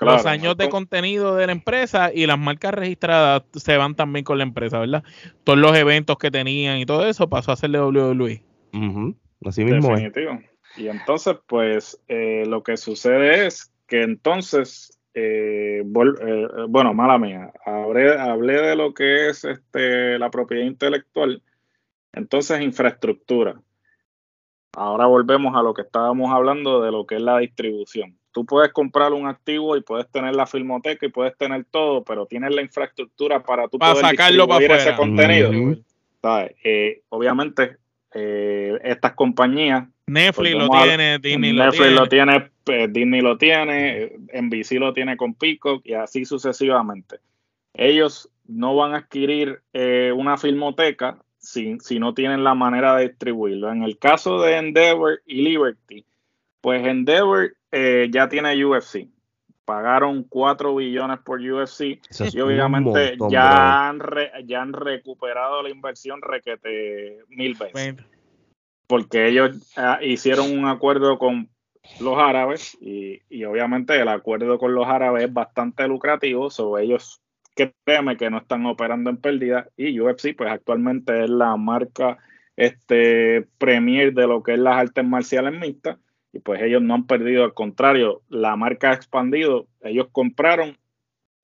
[0.00, 4.38] los años de contenido de la empresa y las marcas registradas se van también con
[4.38, 5.04] la empresa, ¿verdad?
[5.44, 8.42] Todos los eventos que tenían y todo eso pasó a ser de WWE.
[8.72, 10.02] Ujú, Así mismo es.
[10.02, 10.40] Definitivo.
[10.78, 17.16] Y entonces, pues, eh, lo que sucede es que entonces, eh, vol- eh, bueno, mala
[17.16, 21.42] mía, hablé, hablé de lo que es este, la propiedad intelectual,
[22.12, 23.60] entonces infraestructura.
[24.74, 28.18] Ahora volvemos a lo que estábamos hablando de lo que es la distribución.
[28.30, 32.26] Tú puedes comprar un activo y puedes tener la filmoteca y puedes tener todo, pero
[32.26, 35.50] tienes la infraestructura para tú Para poder sacarlo para ese contenido.
[36.62, 37.78] Eh, obviamente,
[38.12, 41.96] eh, estas compañías Netflix lo tiene, Disney lo Netflix tiene.
[41.96, 47.18] lo tiene, eh, Disney lo tiene, NBC lo tiene con Peacock y así sucesivamente.
[47.74, 53.08] Ellos no van a adquirir eh, una filmoteca si, si no tienen la manera de
[53.08, 53.70] distribuirlo.
[53.70, 56.04] En el caso de Endeavor y Liberty,
[56.60, 59.08] pues Endeavor eh, ya tiene UFC.
[59.64, 65.60] Pagaron 4 billones por UFC es y obviamente montón, ya, han re- ya han recuperado
[65.64, 68.04] la inversión requete mil veces Bueno,
[68.86, 71.50] porque ellos ah, hicieron un acuerdo con
[72.00, 77.20] los árabes y, y obviamente el acuerdo con los árabes es bastante lucrativo, sobre ellos
[77.84, 82.18] créeme que no están operando en pérdida y UFC pues actualmente es la marca
[82.56, 85.98] este premier de lo que es las artes marciales mixtas
[86.36, 90.76] y pues ellos no han perdido, al contrario, la marca ha expandido, ellos compraron,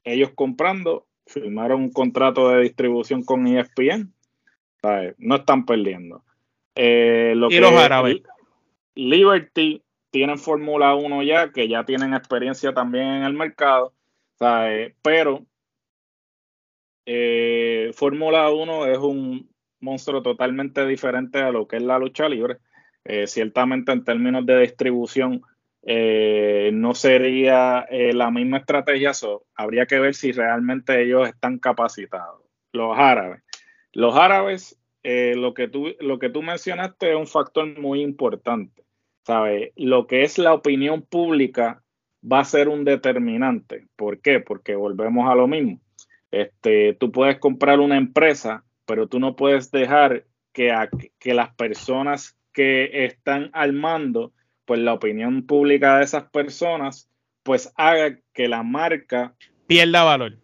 [0.04, 4.12] ellos comprando, firmaron un contrato de distribución con E ESPN,
[5.16, 6.24] no están perdiendo.
[6.74, 8.22] Eh, lo Y los árabes.
[8.94, 13.94] Liberty tienen Fórmula 1 ya, que ya tienen experiencia también en el mercado,
[14.38, 14.94] ¿sabes?
[15.02, 15.44] pero
[17.06, 22.58] eh, Fórmula 1 es un monstruo totalmente diferente a lo que es la lucha libre.
[23.04, 25.42] Eh, ciertamente en términos de distribución
[25.82, 32.42] eh, no sería la misma estrategia, so, habría que ver si realmente ellos están capacitados.
[32.72, 33.42] Los árabes.
[33.92, 38.82] Los árabes, eh, lo, que tú, lo que tú mencionaste es un factor muy importante.
[39.24, 39.70] ¿sabes?
[39.76, 41.82] Lo que es la opinión pública
[42.24, 43.86] va a ser un determinante.
[43.94, 44.40] ¿Por qué?
[44.40, 45.80] Porque volvemos a lo mismo.
[46.32, 50.88] Este, tú puedes comprar una empresa, pero tú no puedes dejar que, a-
[51.20, 54.32] que las personas que están al mando,
[54.64, 57.08] pues la opinión pública de esas personas,
[57.44, 59.34] pues haga que la marca
[59.66, 60.38] pierda valor.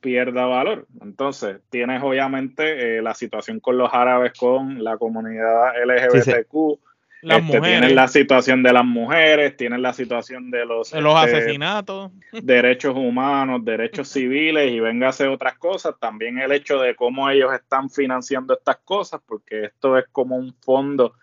[0.00, 0.86] Pierda valor.
[1.00, 6.78] Entonces, tienes obviamente eh, la situación con los árabes, con la comunidad LGBTQ,
[7.22, 11.00] Las este, mujeres, tienes la situación de las mujeres, tienes la situación de los, de
[11.00, 12.10] los este, asesinatos.
[12.42, 15.94] derechos humanos, derechos civiles y véngase otras cosas.
[15.98, 20.54] También el hecho de cómo ellos están financiando estas cosas, porque esto es como un
[20.60, 21.14] fondo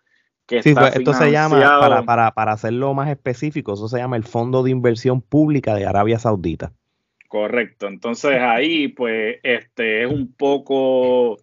[0.47, 3.97] que Sí, está pues, esto se llama, para, para, para hacerlo más específico, eso se
[3.97, 6.71] llama el Fondo de Inversión Pública de Arabia Saudita.
[7.27, 7.87] Correcto.
[7.87, 11.37] Entonces ahí, pues, este es un poco,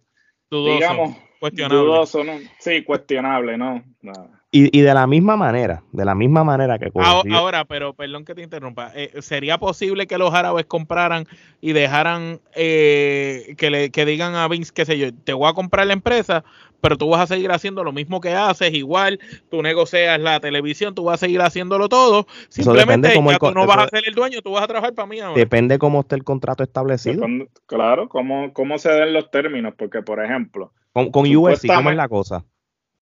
[0.49, 1.77] Dudoso, digamos, cuestionable.
[1.83, 2.33] dudoso, ¿no?
[2.59, 3.83] Sí, cuestionable, ¿no?
[4.01, 4.44] Nada.
[4.57, 7.93] Y, y de la misma manera, de la misma manera que Ahora, ocurrió- ahora, pero
[7.93, 11.25] perdón que te interrumpa, eh, ¿sería posible que los árabes compraran
[11.59, 15.53] y dejaran eh, que le que digan a Vince, qué sé yo, te voy a
[15.53, 16.45] comprar la empresa,
[16.79, 19.19] pero tú vas a seguir haciendo lo mismo que haces, igual,
[19.51, 23.67] tú negocias la televisión, tú vas a seguir haciéndolo todo, simplemente ya el tú no
[23.67, 25.37] vas a ser el dueño, tú vas a trabajar para mí ahora.
[25.37, 27.23] depende cómo esté el contrato establecido.
[27.25, 31.89] Depende- claro, ¿cómo, cómo se den los términos, porque, por ejemplo, Con, con UFC, ¿cómo
[31.89, 32.45] es la cosa?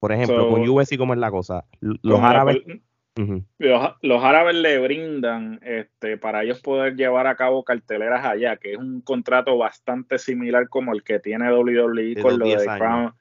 [0.01, 1.65] Por ejemplo, So- con UFC, ¿cómo es la cosa?
[1.79, 2.57] Los árabes.
[3.59, 8.71] los, los árabes le brindan este, para ellos poder llevar a cabo carteleras allá, que
[8.71, 12.65] es un contrato bastante similar como el que tiene WWE De con lo 10 de.
[12.65, 13.13] Crown,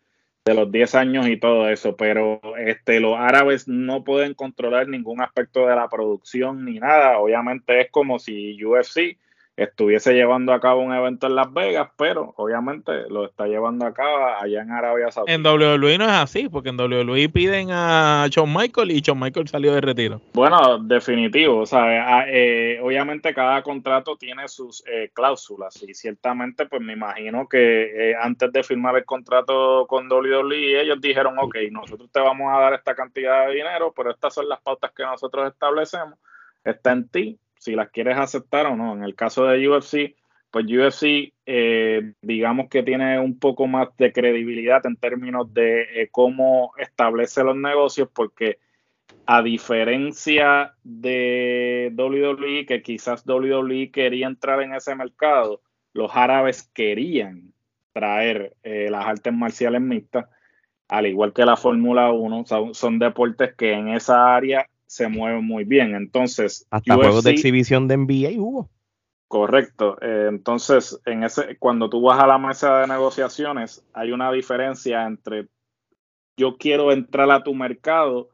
[0.47, 5.21] de los 10 años y todo eso, pero este, los árabes no pueden controlar ningún
[5.21, 7.19] aspecto de la producción ni nada.
[7.19, 9.19] Obviamente es como si UFC
[9.57, 13.93] estuviese llevando a cabo un evento en Las Vegas, pero obviamente lo está llevando a
[13.93, 15.33] cabo allá en Arabia Saudita.
[15.33, 19.49] En WWE no es así, porque en WWE piden a Shawn Michael y Shawn Michael
[19.49, 20.21] salió de retiro.
[20.33, 26.81] Bueno, definitivo, o sea, eh, obviamente cada contrato tiene sus eh, cláusulas y ciertamente pues
[26.81, 32.11] me imagino que eh, antes de firmar el contrato con WWE ellos dijeron, ok, nosotros
[32.11, 35.53] te vamos a dar esta cantidad de dinero, pero estas son las pautas que nosotros
[35.53, 36.19] establecemos,
[36.65, 38.95] está en ti si las quieres aceptar o no.
[38.95, 40.17] En el caso de UFC,
[40.51, 46.09] pues UFC eh, digamos que tiene un poco más de credibilidad en términos de eh,
[46.11, 48.59] cómo establece los negocios porque
[49.27, 55.61] a diferencia de WWE, que quizás WWE quería entrar en ese mercado,
[55.93, 57.53] los árabes querían
[57.93, 60.27] traer eh, las artes marciales mixtas,
[60.89, 65.63] al igual que la Fórmula 1, son, deportes que en esa área se mueven muy
[65.63, 65.95] bien.
[65.95, 68.69] Entonces, hasta juegos de exhibición de NBA hubo.
[69.29, 69.97] Correcto.
[70.03, 75.07] Eh, entonces, en ese, cuando tú vas a la mesa de negociaciones, hay una diferencia
[75.07, 75.47] entre
[76.37, 78.31] yo quiero entrar a tu mercado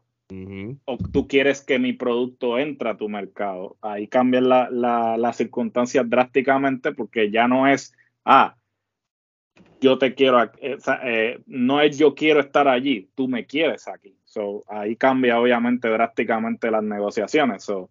[0.87, 3.77] o tú quieres que mi producto entre a tu mercado.
[3.83, 7.92] Ahí cambian las circunstancias drásticamente porque ya no es,
[8.25, 8.57] ah,
[9.79, 14.16] yo te quiero, eh, eh, no es yo quiero estar allí, tú me quieres aquí.
[14.37, 17.64] So, ahí cambia obviamente drásticamente las negociaciones.
[17.64, 17.88] So,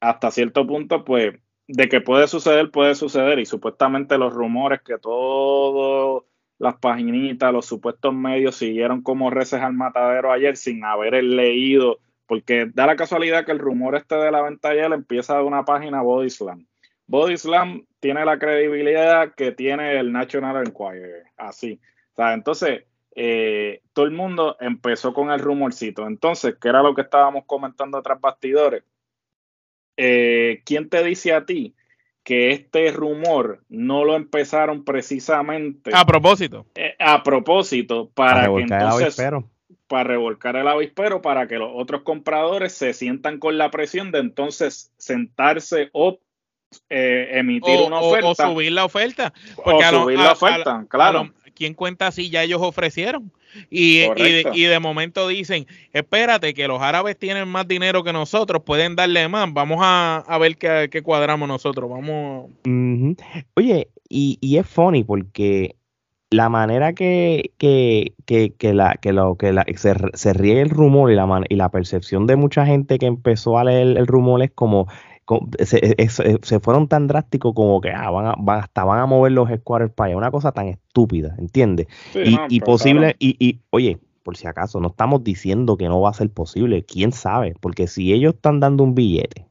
[0.00, 1.34] hasta cierto punto, pues,
[1.68, 3.38] de que puede suceder, puede suceder.
[3.38, 6.24] Y supuestamente los rumores que todas
[6.56, 12.70] las paginitas, los supuestos medios siguieron como reces al matadero ayer sin haber leído, porque
[12.72, 16.00] da la casualidad que el rumor este de la venta ayer empieza de una página
[16.00, 16.66] Body Slam.
[17.06, 21.78] Body Slam tiene la credibilidad que tiene el National Enquirer, así.
[22.12, 26.06] O sea, entonces, eh, todo el mundo empezó con el rumorcito.
[26.06, 28.84] Entonces, ¿qué era lo que estábamos comentando tras bastidores?
[29.96, 31.74] Eh, ¿Quién te dice a ti
[32.22, 36.66] que este rumor no lo empezaron precisamente a propósito?
[36.74, 39.16] Eh, a propósito, para, que entonces
[39.86, 44.20] para revolcar el avispero para que los otros compradores se sientan con la presión de
[44.20, 46.20] entonces sentarse o
[46.88, 48.48] eh, emitir una oferta.
[48.48, 49.32] O subir la oferta.
[49.56, 51.30] Porque o subir la oferta, claro.
[51.60, 53.30] ¿Quién cuenta si ya ellos ofrecieron?
[53.68, 58.96] Y, y, de, momento dicen, espérate, que los árabes tienen más dinero que nosotros, pueden
[58.96, 62.48] darle más, vamos a, ver qué, cuadramos nosotros, vamos.
[63.56, 65.76] Oye, y, y, es funny porque
[66.30, 70.70] la manera que, que, que, que la, que, lo, que la, se, se riegue el
[70.70, 74.42] rumor y la, y la percepción de mucha gente que empezó a leer el rumor
[74.42, 74.88] es como
[75.64, 79.48] se, fueron tan drásticos como que ah, van, a, van, hasta van a mover los
[79.50, 80.16] squares para allá.
[80.16, 81.86] Una cosa tan estúpida, ¿entiendes?
[82.14, 86.14] y, posible, y, y, oye, por si acaso, no estamos diciendo que no va a
[86.14, 89.46] ser posible, quién sabe, porque si ellos están dando un billete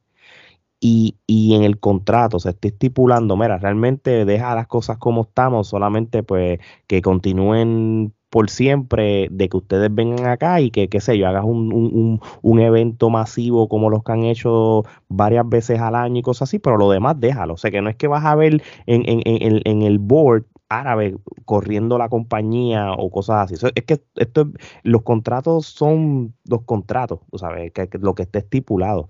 [0.80, 5.68] y, y en el contrato se está estipulando, mira, realmente deja las cosas como estamos,
[5.68, 11.18] solamente pues que continúen por siempre de que ustedes vengan acá y que, qué sé
[11.18, 15.96] yo, hagas un, un, un, evento masivo como los que han hecho varias veces al
[15.96, 17.56] año y cosas así, pero lo demás déjalo.
[17.56, 20.46] O sea, que no es que vas a ver en, en, en, en el board
[20.70, 23.66] árabe corriendo la compañía o cosas así.
[23.76, 24.52] es que esto,
[24.84, 29.10] los contratos son los contratos, tú sabes, que, lo que esté estipulado.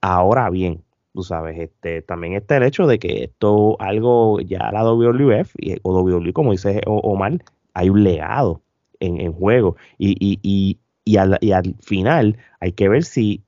[0.00, 4.84] Ahora bien, tú sabes, este, también está el hecho de que esto, algo, ya la
[4.84, 7.38] WWF o WWE, como dice Omar,
[7.80, 8.62] hay un legado
[9.00, 9.76] en, juego.
[9.98, 13.42] Y, y, y, y, al, y al final hay que ver si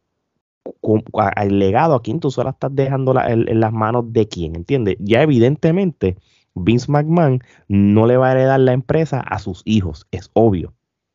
[1.37, 4.97] el legado a quién tú solo estás dejando en, las manos de quién, ¿entiendes?
[5.01, 6.17] Ya evidentemente
[6.55, 10.73] Vince McMahon no le va a heredar la empresa a sus hijos, es obvio.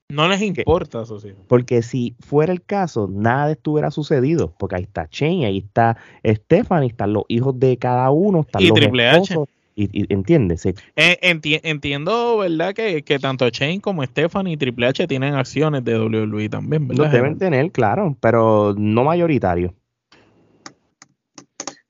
[0.10, 1.34] No les importa eso sí.
[1.48, 4.54] Porque si fuera el caso, nada de esto hubiera sucedido.
[4.58, 8.68] Porque ahí está Shane, ahí está Stephanie, están los hijos de cada uno, están y
[8.68, 9.36] los Triple H.
[9.80, 10.66] Y, entiendes.
[10.66, 12.74] Eh, entiendo, ¿verdad?
[12.74, 17.12] Que, tanto Shane como Stephanie y Triple H tienen acciones de WWE también, ¿verdad?
[17.12, 19.76] deben tener, claro, pero no mayoritario.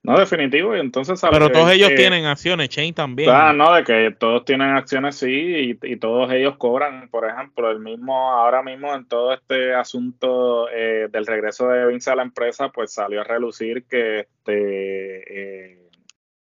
[0.03, 1.21] No, definitivo, y entonces...
[1.31, 3.29] Pero todos ellos tienen acciones, Shane también.
[3.31, 7.79] Ah, no, de que todos tienen acciones, sí, y, todos ellos cobran, por ejemplo, el
[7.79, 12.69] mismo, ahora mismo en todo este asunto eh, del regreso de Vince a la empresa,
[12.69, 15.75] pues salió a relucir que este...
[15.75, 15.86] Eh,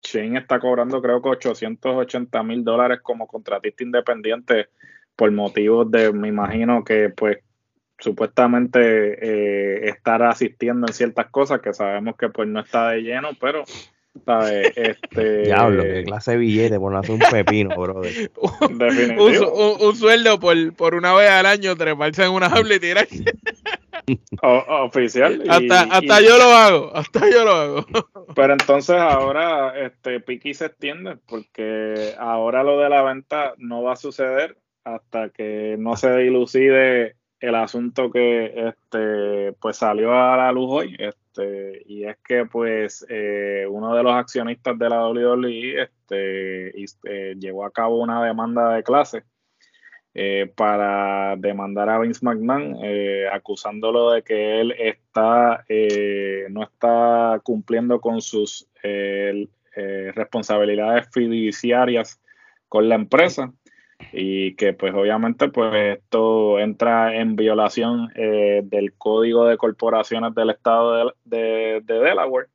[0.08, 4.70] Shane está cobrando creo que 880 mil dólares como contratista independiente
[5.15, 7.39] por motivos de, me imagino que pues
[8.00, 13.30] supuestamente eh, estar asistiendo en ciertas cosas que sabemos que pues no está de lleno,
[13.39, 13.63] pero
[14.26, 14.72] ¿sabes?
[14.76, 15.41] Este...
[15.43, 18.32] Diablo, qué clase de billete por no hacer un pepino, brother.
[18.70, 22.80] un, un, sueldo por, por una vez al año treparse en una jaula y
[24.41, 25.43] oficial.
[25.50, 27.86] hasta, hasta yo lo hago, hasta yo lo hago.
[28.36, 33.93] Pero entonces ahora este Piki se extiende porque ahora lo de la venta no va
[33.93, 40.52] a suceder hasta que no se dilucide el asunto que este pues salió a la
[40.52, 45.84] luz hoy este y es que pues eh, uno de los accionistas de la WWE
[45.84, 49.23] este, eh, llevó a cabo una demanda de clase
[50.20, 57.40] eh, para demandar a Vince McMahon, eh, acusándolo de que él está eh, no está
[57.44, 58.68] cumpliendo con sus
[60.15, 62.20] responsabilidades fiduciarias
[62.68, 63.54] con la empresa.
[64.12, 70.50] y que pues obviamente pues esto entra en violación eh, del código de corporaciones del
[70.50, 72.48] estado de, Delaware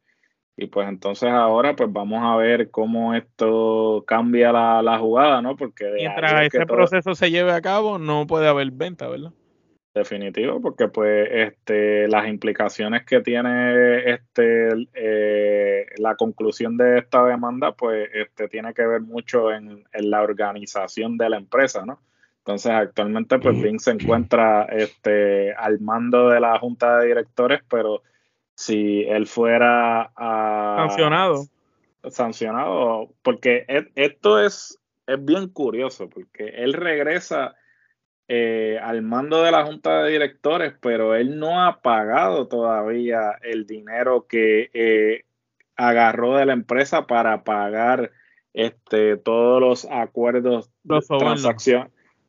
[0.57, 5.57] y pues entonces ahora pues vamos a ver cómo esto cambia la, jugada, ¿no?
[5.57, 9.33] Porque mientras ese proceso se lleve a cabo no puede haber venta, ¿verdad?
[9.95, 17.73] Definitivo, porque pues este las implicaciones que tiene este eh, la conclusión de esta demanda,
[17.73, 22.01] pues este tiene que ver mucho en, la organización de la empresa, ¿no?
[22.39, 28.03] Entonces actualmente pues Bing se encuentra este al mando de la junta de directores, pero
[28.63, 31.47] si él fuera sancionado,
[32.11, 37.57] sancionado, porque e, esto es es bien curioso, porque él regresa
[38.29, 43.67] eh, al mando de la junta de directores, pero él no ha pagado todavía el
[43.67, 45.25] dinero que eh,
[45.77, 48.13] agarró de la empresa para pagar
[48.55, 51.09] este, todos los acuerdos los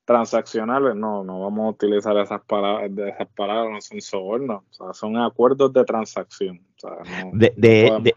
[0.06, 0.95] transaccionales.
[0.95, 5.84] No, no vamos a utilizar esas palabras, esas palabras no son sobornos, son acuerdos de
[5.86, 6.62] transacción.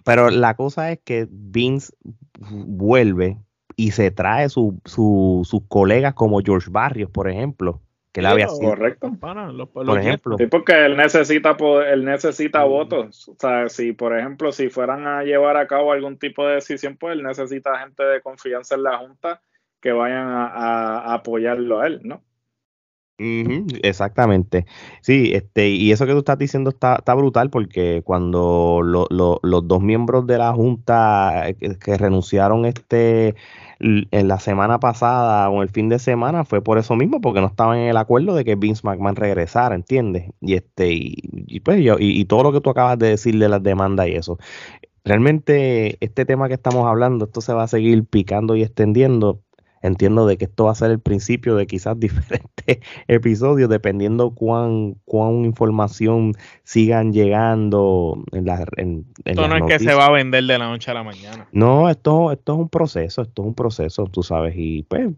[0.05, 1.93] pero la cosa es que Vince
[2.39, 3.39] vuelve
[3.77, 7.83] y se trae sus colegas como George Barrios, por ejemplo,
[8.13, 8.71] que él había sido.
[8.71, 9.13] Correcto.
[9.73, 10.39] por ejemplo.
[10.39, 11.55] Sí, porque él necesita,
[11.93, 13.29] él necesita votos.
[13.29, 16.97] O sea, si por ejemplo, si fueran a llevar a cabo algún tipo de decisión,
[16.97, 19.43] pues él necesita gente de confianza en la Junta
[19.81, 22.23] que vayan a, apoyarlo a él, ¿no?
[23.19, 24.67] exactamente.
[25.01, 30.27] Sí, este, y eso que tú estás diciendo está, brutal porque cuando los dos miembros
[30.27, 33.35] de la Junta eh, que renunciaron este
[33.79, 37.47] en la semana pasada o el fin de semana fue por eso mismo, porque no
[37.47, 40.31] estaban en el acuerdo de que Vince McMahon regresara, ¿entiendes?
[40.41, 43.63] Y este, y, pues yo, y, todo lo que tú acabas de decir de las
[43.63, 44.39] demandas y eso.
[45.05, 49.43] Realmente este tema que estamos hablando, esto se va a seguir picando y extendiendo
[49.87, 52.79] entiendo de que esto va a ser el principio de quizás diferentes
[53.09, 56.33] episodios, dependiendo cuán, cuán información
[56.65, 60.69] sigan llegando en la en, Esto no es que se va a vender de la
[60.69, 61.47] noche a la mañana.
[61.53, 65.09] No, esto, esto es un proceso, esto es un proceso, tú sabes, y pues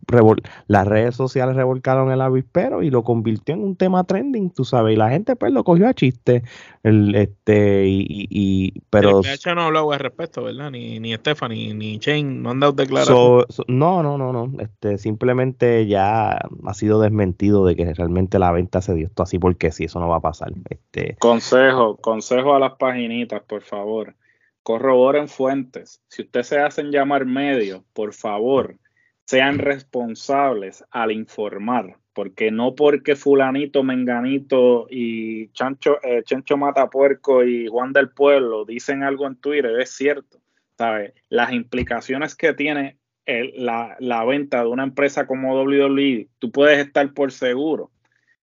[0.67, 4.95] las redes sociales revolcaron el avispero y lo convirtió en un tema trending, tú sabes,
[4.95, 6.43] y la gente pues lo cogió a chiste,
[6.83, 9.21] el, este, y, y, pero...
[9.21, 10.71] De hecho no hablado al respecto, ¿verdad?
[10.71, 13.45] Ni, ni Stephanie, ni Shane no han dado declaración.
[13.69, 18.83] no, no, no, no, este, simplemente ya ha sido desmentido de que realmente la venta
[18.83, 20.53] se dio esto así porque si eso no va a pasar.
[20.69, 24.15] Este, consejo, consejo a las paginitas, por favor.
[24.63, 26.03] Corroboren fuentes.
[26.09, 28.77] Si ustedes se hacen llamar medios, por favor,
[29.25, 37.67] sean responsables al informar, porque no porque fulanito, menganito y Chancho, eh, Chencho Matapuerco y
[37.69, 40.39] Juan del Pueblo dicen algo en Twitter, es cierto.
[40.79, 41.15] ¿sabe?
[41.29, 42.97] Las implicaciones que tiene
[43.29, 47.91] la, venta de una empresa como WWE, tú puedes estar por seguro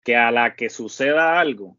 [0.04, 1.76] que a la que suceda algo,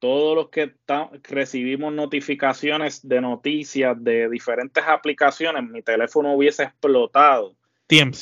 [0.00, 0.74] todos los que
[1.22, 7.54] recibimos notificaciones de noticias de diferentes aplicaciones, mi teléfono hubiese explotado.
[7.86, 8.18] Tiempo.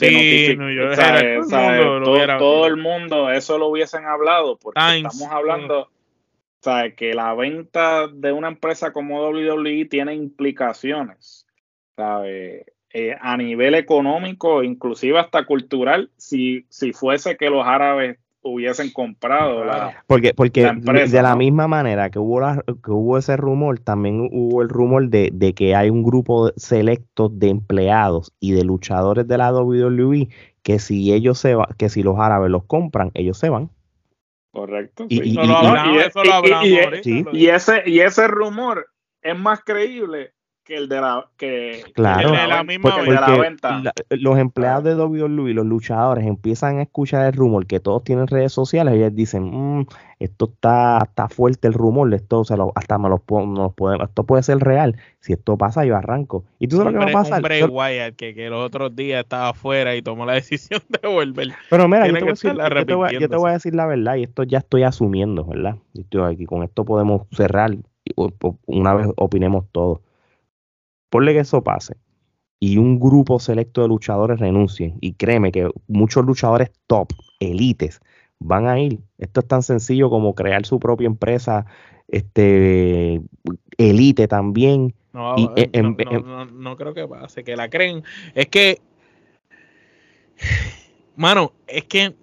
[2.38, 5.88] todo, el mundo eso lo hubiesen hablado porque estamos hablando
[6.60, 6.96] ¿sabe?
[6.96, 11.46] que la venta de una empresa como WWE tiene implicaciones
[11.94, 12.66] ¿sabe?
[12.94, 19.64] Eh, a nivel económico, inclusive hasta cultural, si, si fuese que los árabes hubiesen comprado
[19.64, 24.62] la, porque porque de la misma manera que hubo que hubo ese rumor también hubo
[24.62, 29.38] el rumor de, de, que hay un grupo selecto de empleados y de luchadores de
[29.38, 30.28] la WWE
[30.62, 33.70] que si ellos se va, que si los árabes los compran ellos se van.
[34.50, 35.38] Correcto y,
[37.32, 38.86] y ese y ese rumor
[39.22, 40.32] es más creíble
[40.64, 42.96] que el de la que claro de la misma
[43.40, 43.82] venta.
[44.10, 48.52] los empleados de WWE, los luchadores empiezan a escuchar el rumor que todos tienen redes
[48.52, 49.86] sociales y ellos dicen mm,
[50.20, 54.24] esto está, está fuerte el rumor esto se lo, hasta me lo, nos podemos, esto
[54.24, 54.96] puede ser real.
[55.18, 58.14] Si esto pasa yo arranco y tú sabes lo que va a pasar hombre Wyatt
[58.14, 61.48] que, que los otros días estaba afuera y tomó la decisión de volver.
[61.70, 64.44] Pero mira yo te, voy a yo te voy a decir la verdad y esto
[64.44, 67.76] ya estoy asumiendo verdad yo estoy aquí con esto podemos cerrar
[68.66, 70.00] una vez opinemos todos
[71.12, 71.98] Ponle que eso pase
[72.58, 74.96] y un grupo selecto de luchadores renuncien.
[75.02, 78.00] Y créeme que muchos luchadores top, elites,
[78.38, 78.98] van a ir.
[79.18, 81.66] Esto es tan sencillo como crear su propia empresa,
[82.08, 83.20] este
[83.76, 84.94] elite también.
[85.12, 88.04] No, eh, no, creo que pase, que la creen.
[88.34, 88.80] Es que,
[91.14, 92.14] mano, es que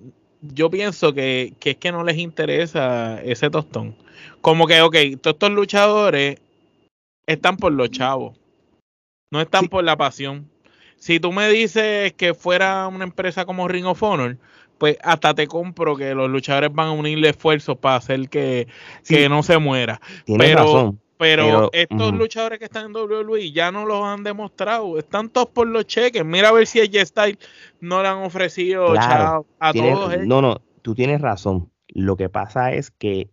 [0.41, 3.95] yo pienso que, que es que no les interesa ese tostón.
[4.41, 6.41] Como que, ok, todos estos luchadores
[7.27, 8.39] están por los chavos
[9.31, 10.49] no están por la pasión.
[10.97, 14.37] Si tú me dices que fuera una empresa como Ring of Honor,
[14.77, 18.67] pues hasta te compro que los luchadores van a unirle esfuerzos para hacer que,
[19.07, 19.99] que no se muera.
[20.25, 21.01] Tienes pero, razón.
[21.17, 24.97] Pero, Pero, estos luchadores que están en WWE ya no los han demostrado.
[24.97, 26.23] Están todos por los cheques.
[26.23, 27.37] Mira a ver si a J-Style
[27.81, 30.27] no le han ofrecido Claro, chao, a Tienes- todos ellos.
[30.27, 31.69] no, no, tú tienes razón.
[31.89, 33.29] Lo que pasa es que,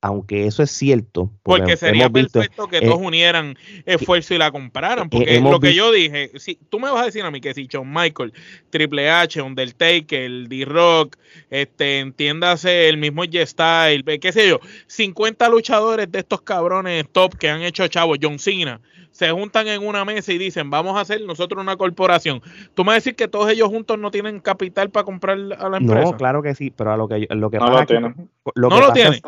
[0.00, 4.38] aunque eso es cierto, Porque sería hemos visto- perfecto que eh, todos unieran esfuerzo y
[4.38, 5.08] la compraran.
[5.10, 7.40] Porque hemos lo que visto- yo dije, si tú me vas a decir a mí
[7.40, 8.32] que si Shawn Michael,
[8.70, 11.16] Triple H, Undertaker, D-Rock,
[11.50, 17.34] este, entiéndase el mismo J-Style, eh, qué sé yo, 50 luchadores de estos cabrones top
[17.36, 18.80] que han hecho chavos, John Cena,
[19.10, 22.40] se juntan en una mesa y dicen, vamos a hacer nosotros una corporación.
[22.74, 25.68] Tú me vas a decir que todos ellos juntos no tienen capital para comprar a
[25.68, 26.02] la empresa.
[26.04, 27.86] No, claro que sí, pero a lo que, yo- lo que No pasa lo que-
[27.86, 28.14] tienen.
[28.54, 29.14] lo No que lo tienen.
[29.14, 29.22] es-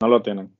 [0.00, 0.56] no lo tienen.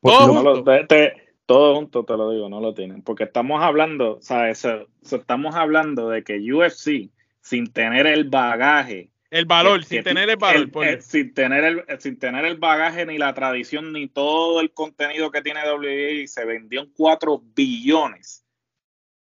[0.00, 0.54] por- Todo No junto.
[0.54, 3.02] lo- te- te- todo junto te lo digo, no lo tienen.
[3.02, 4.58] Porque estamos hablando, ¿sabes?
[4.58, 7.10] So- so estamos hablando de que UFC,
[7.40, 9.10] sin tener el bagaje.
[9.30, 10.70] El valor, que- sin que- tener el valor.
[10.74, 14.72] el- el- sin, tener el, sin tener el bagaje, ni la tradición, ni todo el
[14.72, 18.44] contenido que tiene WWE, se vendió en 4 billones.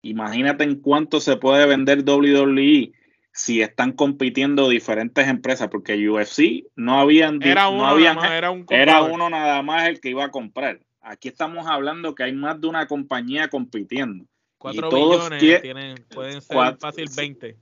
[0.02, 2.94] Imagínate en cuánto se puede vender WWE
[3.40, 8.38] si están compitiendo diferentes empresas, porque UFC no habían era no uno, habían- nada más,
[8.38, 9.12] era un era comprador.
[9.12, 10.80] uno nada más el que iba a comprar.
[11.02, 14.26] Aquí estamos hablando que hay más de una compañía compitiendo.
[14.58, 17.16] 4 y todos billones tie- tienen, pueden ser cuatro- fácil sí.
[17.18, 17.56] 20.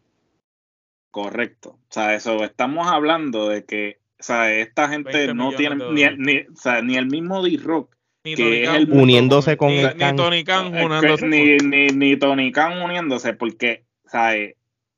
[1.12, 1.70] Correcto.
[1.70, 6.04] O sea, eso estamos hablando de que, o sea, esta gente 20 no tiene ni,
[6.18, 9.70] ni- o sea, ni el mismo D-Rock, Ni que Tony es Khan el- uniéndose con
[9.70, 10.16] ni, el ni Khan.
[10.16, 14.34] Tony Khan eh, que unándose ni, ni, ni Tony Khan uniéndose, porque, o sea,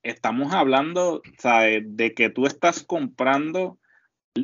[0.03, 1.21] estamos hablando,
[1.81, 3.77] de que tú estás comprando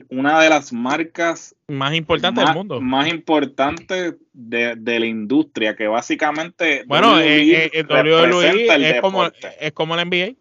[0.09, 2.81] una de las marcas más importante más, del mundo.
[2.81, 9.01] más importantes de, de la industria, que básicamente Bueno, WWE eh, eh, WWE el es
[9.01, 10.35] como, es como la NBA.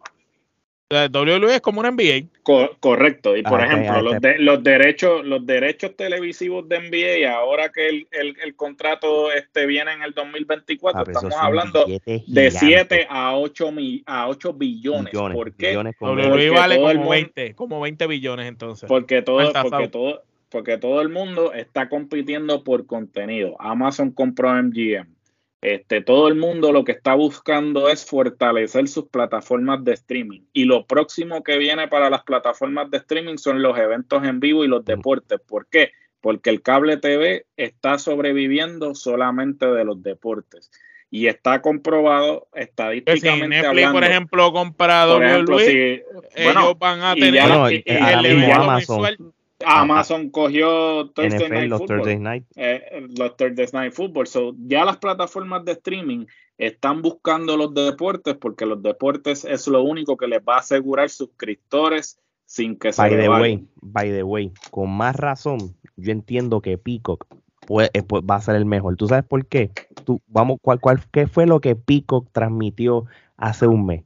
[0.89, 2.27] La WWE es como una NBA.
[2.43, 3.35] Co- correcto.
[3.35, 7.71] Y por Ah, ejemplo, ah, los, de- los derechos, los derechos televisivos de NBA, ahora
[7.71, 11.99] que el, el- el contrato este viene en el 2024, Ah, esos estamos hablando de
[12.05, 15.11] gigantes, 7 a 8, mi- a 8 billones.
[15.11, 15.69] billones, ¿Por qué?
[15.69, 18.87] billones con WWE Porque vale el como mundo- 20, como 20 billones entonces.
[18.87, 23.55] Porque todo, porque todo, porque todo el mundo está compitiendo por contenido.
[23.59, 25.14] Amazon compró MGM.
[25.61, 30.41] Este, todo el mundo lo que está buscando es fortalecer sus plataformas de streaming.
[30.53, 34.63] Y lo próximo que viene para las plataformas de streaming son los eventos en vivo
[34.63, 35.39] y los deportes.
[35.47, 35.91] ¿Por qué?
[36.21, 40.69] Porque el cable TV está sobreviviendo solamente de los deportes.
[41.09, 43.93] Y está comprobado Que si estadísticamente Netflix, hablando.
[43.93, 46.01] por ejemplo, compra por ejemplo, si-
[46.43, 49.33] bueno, ellos van a y tener el, el evento Amazon.
[49.65, 51.97] Amazon cogió Thursday NFL, Night los Football.
[51.99, 52.45] Thursday Night.
[52.55, 54.27] eh, los Thursday Night Football.
[54.27, 56.25] So, ya las plataformas de streaming
[56.57, 61.09] están buscando los deportes porque los deportes es lo único que les va a asegurar
[61.09, 66.77] suscriptores sin que By the way, by the way, con más razón, yo entiendo que
[66.77, 67.25] Peacock
[67.65, 68.95] puede- eh, pues, va a ser el mejor.
[68.97, 69.71] ¿Tú sabes por qué?
[70.05, 73.05] Tú, vamos, ¿cuál, cuál, ¿Qué fue lo que Peacock transmitió
[73.37, 74.03] hace un mes?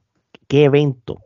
[0.48, 1.20] ¿Qué evento?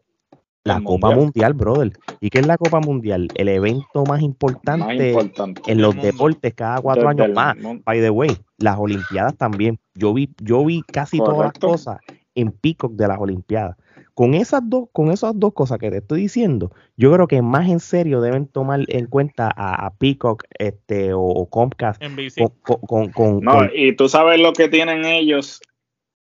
[0.65, 1.19] La El Copa Mundial.
[1.25, 1.91] Mundial, brother.
[2.21, 3.27] ¿Y qué es la Copa Mundial?
[3.35, 5.61] El evento más importante Más importante.
[5.67, 7.57] en los deportes cada cuatro Desde años más.
[7.57, 7.83] mundo.
[7.85, 9.77] By the way, las Olimpiadas también.
[9.95, 11.99] Yo vi, yo vi casi todas las cosas
[12.35, 13.75] en Peacock de las Olimpiadas.
[14.13, 17.67] Con esas dos, con esas dos cosas que te estoy diciendo, yo creo que más
[17.67, 22.01] en serio deben tomar en cuenta a, a Peacock este, o, o Comcast
[22.37, 25.59] con, con, con- con- No, con y tú sabes lo que tienen ellos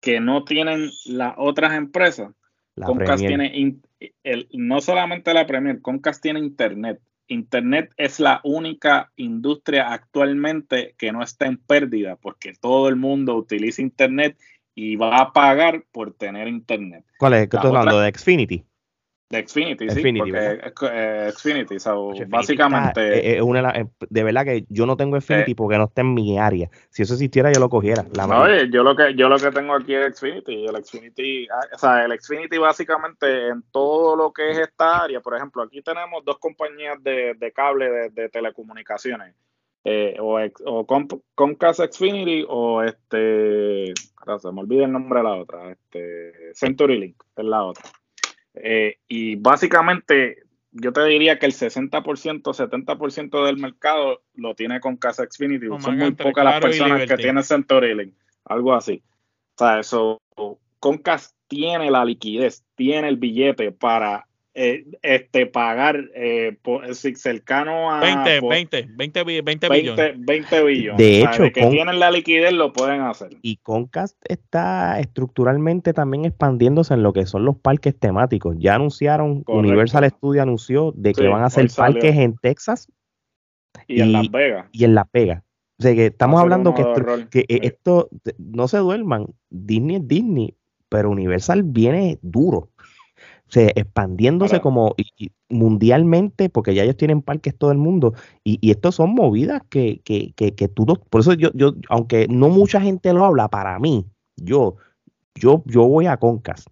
[0.01, 2.31] que no tienen las otras empresas.
[2.76, 3.51] La Comcast Premier.
[3.51, 3.80] tiene
[4.24, 6.99] el, no solamente la Premier, Comcast tiene Internet.
[7.28, 13.36] Internet es la única industria actualmente que no está en pérdida porque todo el mundo
[13.36, 14.38] utiliza Internet
[14.76, 17.05] y va a pagar por tener Internet.
[17.17, 17.47] ¿Cuál es?
[17.47, 17.99] ¿Qué estoy hablando?
[17.99, 18.65] ¿De Xfinity?
[19.30, 20.59] De Xfinity, Xfinity, sí, ¿verdad?
[20.76, 23.01] porque eh, Xfinity, so, Xfinity básicamente...
[23.01, 23.74] está- eh, eh, una
[24.09, 26.69] de, verdad que yo no tengo Xfinity porque no está en mi área.
[26.91, 28.05] Si eso existiera, yo lo cogiera.
[28.13, 31.47] La No, oye, yo lo que yo lo que tengo aquí es Xfinity, el Xfinity,
[31.49, 35.63] ah, o sea, el Xfinity básicamente en todo lo que es esta área, por ejemplo,
[35.63, 39.34] aquí tenemos dos compañías de, de cable de, de telecomunicaciones,
[39.84, 45.36] eh, o, o Com- Comcast Xfinity o este, se me olvida el nombre de la
[45.38, 47.84] otra, este, CenturyLink es la otra.
[48.56, 55.20] Eh, y básicamente yo te diría que el 60%, 70% del mercado lo tiene Comcast
[55.20, 55.68] Xfinity.
[55.68, 59.04] Como Son muy pocas las Claro personas que tienen CenturyLink, algo así.
[59.56, 60.22] O sea, eso,
[60.80, 66.56] Comcast tiene la liquidez, tiene el billete para eh, este, pagar eh,
[67.16, 70.14] cercano a 20, 20, 20, 20 billones.
[70.16, 70.97] 20 billones.
[70.97, 73.36] De hecho, que tienen la liquidez lo pueden hacer.
[73.41, 78.56] Y Concast está estructuralmente también expandiéndose en lo que son los parques temáticos.
[78.60, 82.91] Ya anunciaron, Universal Studios anunció de que van a hacer parques en Texas
[83.88, 84.68] y, en Las Vegas.
[84.72, 85.43] Y en Las Vegas.
[85.80, 86.86] O sea que estamos hablando que,
[87.32, 90.56] que esto, no se duerman, Disney es Disney,
[90.89, 92.70] pero Universal viene duro
[93.54, 94.95] sea, expandiéndose como
[95.49, 100.01] mundialmente, porque ya ellos tienen parques todo el mundo, y, y estos son movidas que,
[100.04, 103.78] que, que, que tú, por eso yo, yo, aunque no mucha gente lo habla, para
[103.78, 104.06] mí,
[104.38, 104.78] yo,
[105.36, 106.66] yo, yo voy a Concas.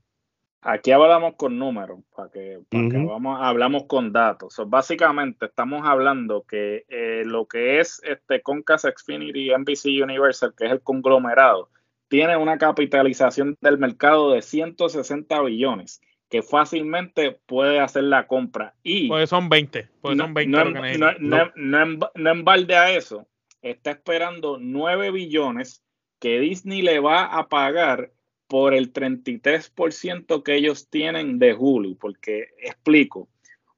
[0.63, 4.59] Aquí hablamos con números, para que, vamos, hablamos con datos.
[4.67, 10.71] básicamente estamos hablando que eh, lo que es este Concast Xfinity NBC Universal, que es
[10.71, 11.69] el conglomerado,
[12.09, 16.01] tiene una capitalización del mercado de 160 billones
[16.31, 18.73] que fácilmente puede hacer la compra.
[18.83, 19.89] Y pues son 20.
[20.01, 20.57] Pues no, son 20
[20.97, 23.27] no, no, en, balde a eso,
[23.61, 25.83] está esperando 9 billones
[26.19, 28.13] que Disney le va a pagar
[28.47, 31.97] por el 33% que ellos tienen de Hulu.
[31.97, 33.27] Porque explico,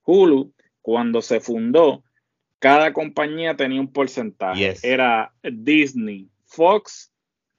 [0.06, 2.04] Hulu cuando se fundó,
[2.60, 4.76] cada compañía tenía un porcentaje.
[4.84, 7.12] Era Disney, Fox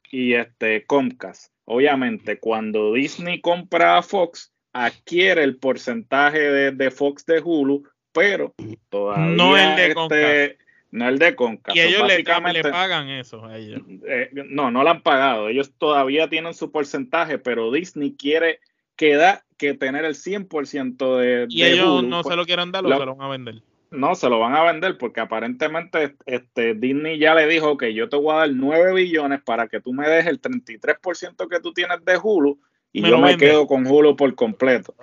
[0.09, 1.53] y este Comcast.
[1.65, 8.53] Obviamente, cuando Disney compra a Fox, adquiere el porcentaje de, Fox de Hulu, pero
[8.91, 10.59] todavía no el de este,
[10.91, 11.77] no el de Concast.
[11.77, 13.81] Y ellos le, pagan eso a ellos.
[14.07, 15.49] Eh, no, no lo han pagado.
[15.49, 18.59] Ellos todavía tienen su porcentaje, pero Disney quiere
[18.97, 19.19] que,
[19.57, 23.15] que tener el 100% de, y ellos no se lo quieren dar o se lo
[23.15, 23.63] van a vender.
[23.93, 28.09] No, se lo van a vender porque aparentemente este, Disney ya le dijo que yo
[28.09, 31.73] te voy a dar 9 billones para que tú me des el 33% que tú
[31.73, 32.59] tienes de Hulu
[32.95, 34.95] y yo me quedo con Hulu por completo.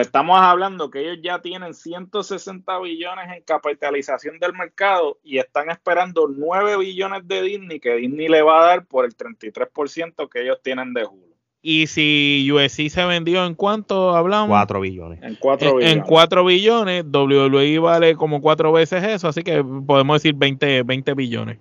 [0.00, 6.26] estamos hablando que ellos ya tienen 160 billones en capitalización del mercado y están esperando
[6.26, 10.58] 9 billones de Disney que Disney le va a dar por el 33% que ellos
[10.62, 11.34] tienen de Hulu.
[11.60, 14.48] Y si USC se vendió en cuánto hablamos?
[14.48, 15.22] 4 billones.
[15.22, 15.96] En 4 billones.
[15.96, 21.12] En 4 billones, WWE vale como 4 veces eso, así que podemos decir 20, 20
[21.12, 21.58] billones.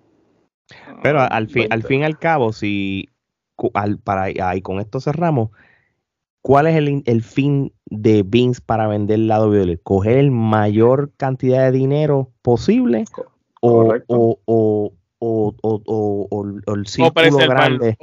[1.01, 3.09] Pero al fin, al fin y al cabo, si
[3.73, 5.49] al, para ahí con esto cerramos,
[6.43, 9.81] ¿Cuál es el, fin de Vince para vender el lado violet?
[9.81, 13.05] ¿Coger el mayor cantidad de dinero posible?
[13.61, 17.97] O, o, o, o, o, el círculo grande.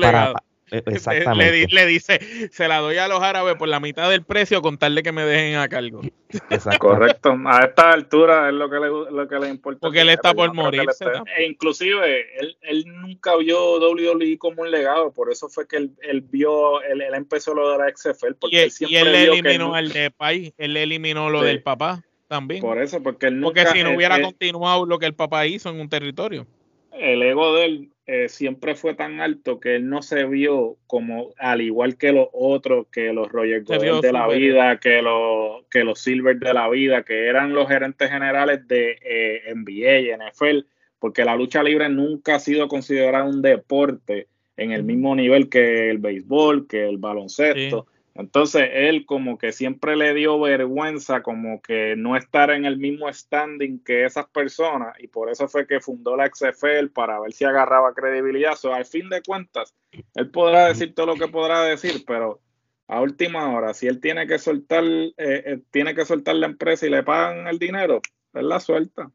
[0.00, 0.34] Para,
[0.86, 1.66] exactamente.
[1.70, 2.18] Le, dice,
[2.50, 5.12] se la doy a los árabes por la mitad del precio con tal de que
[5.12, 6.02] me dejen a cargo.
[6.78, 7.36] Correcto.
[7.46, 9.80] A esta altura es lo que le, lo que le importa.
[9.80, 10.82] Porque él está por morir.
[11.36, 15.90] E inclusive, él, él, nunca vio WWE como un legado, por eso fue que él,
[16.02, 18.34] él vio, él, empezó lo de la XFL.
[18.38, 22.04] Porque y, él, siempre y él eliminó el de país, él eliminó lo del papá
[22.28, 22.60] también.
[22.60, 25.70] Por eso, porque él nunca, Porque si no hubiera continuado lo que el papá hizo
[25.70, 26.46] en un territorio.
[26.92, 31.34] El ego de él eh, siempre fue tan alto que él no se vio como,
[31.36, 35.84] al igual que los otros, que los Roger Goodell de la vida, que los, que
[35.84, 40.66] los Silver de la vida, que eran los gerentes generales de eh, NBA y NFL,
[40.98, 45.90] porque la lucha libre nunca ha sido considerada un deporte en el mismo nivel que
[45.90, 47.88] el béisbol, que el baloncesto.
[48.18, 53.10] Entonces él como que siempre le dio vergüenza como que no estar en el mismo
[53.12, 57.44] standing que esas personas y por eso fue que fundó la XFL para ver si
[57.44, 58.56] agarraba credibilidad.
[58.56, 59.72] So, al fin de cuentas,
[60.16, 62.40] él podrá decir todo lo que podrá decir, pero
[62.88, 66.86] a última hora, si él tiene que soltar, eh, eh, tiene que soltar la empresa
[66.86, 68.00] y le pagan el dinero,
[68.34, 69.12] él la suelta.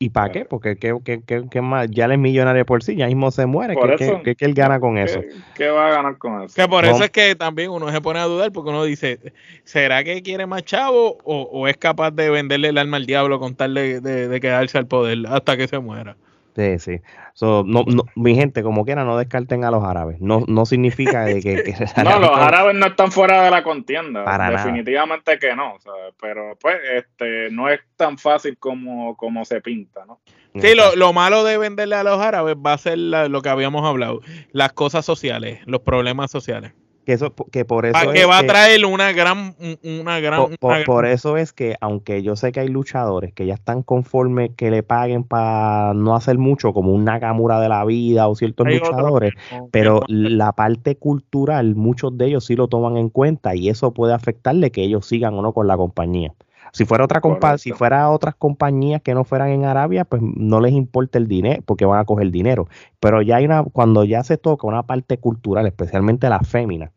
[0.00, 0.44] ¿Y para qué?
[0.44, 1.88] Porque ¿qué, más?
[1.90, 3.74] ya él es millonario por sí, ya mismo se muere.
[3.96, 5.20] ¿Qué, él gana con eso?
[5.56, 6.54] ¿Qué va a ganar con eso?
[6.54, 9.18] Que por eso es que también uno se pone a dudar, porque uno dice,
[9.64, 13.56] ¿será que quiere más chavo o, es capaz de venderle el alma al diablo con
[13.56, 16.16] tal de quedarse al poder hasta que se muera?
[16.56, 17.00] Sí, sí.
[17.40, 20.20] no, no, mi gente, como quiera, no descarten a los árabes.
[20.20, 21.74] No, no significa de que,
[22.04, 24.24] No, los árabes no están fuera de la contienda.
[24.50, 25.76] Definitivamente que no.
[26.20, 30.20] Pero pues este no es tan fácil como, como se pinta, ¿no?
[30.60, 33.86] Sí, lo, lo, malo de venderle a los árabes va a ser lo que habíamos
[33.86, 34.20] hablado,
[34.50, 36.72] las cosas sociales, los problemas sociales.
[37.08, 41.38] Que, eso, que por eso que va a traer una gran una gran, por, eso
[41.38, 45.24] es que aunque yo sé que hay luchadores que ya están conformes que le paguen
[45.24, 49.32] para no hacer mucho como un Nakamura de la vida o ciertos luchadores
[49.70, 54.12] pero la parte cultural muchos de ellos sí lo toman en cuenta y eso puede
[54.12, 56.34] afectarle que ellos sigan o no con la compañía
[56.72, 60.60] si fuera otra compa si fuera otras compañías que no fueran en Arabia, pues no
[60.60, 62.68] les importa el dinero, porque van a coger dinero.
[63.00, 66.92] Pero ya hay una, cuando ya se toca una parte cultural, especialmente la fémina,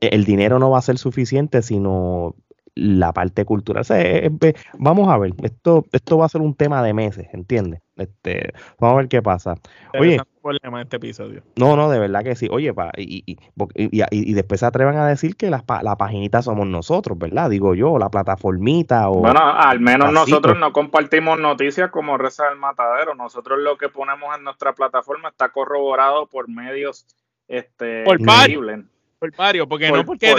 [0.00, 2.34] e, el dinero no va a ser suficiente, sino
[2.76, 3.84] la parte cultural.
[4.78, 7.80] vamos a ver, esto, esto va a ser un tema de meses, ¿entiendes?
[7.96, 9.54] Este, vamos a ver qué pasa.
[9.98, 11.42] Oye, problema este episodio.
[11.56, 12.48] No, no, de verdad que sí.
[12.50, 13.38] Oye, pa, y, y,
[13.74, 17.48] y, después se atreven a decir que la, la paginita somos nosotros, ¿verdad?
[17.48, 19.20] Digo yo, la plataformita o...
[19.20, 23.14] Bueno, al menos nosotros no compartimos noticias como Reza del Matadero.
[23.14, 27.06] Nosotros lo que ponemos en nuestra plataforma está corroborado por medios
[27.48, 28.20] este, por
[29.30, 30.34] por varios, porque no porque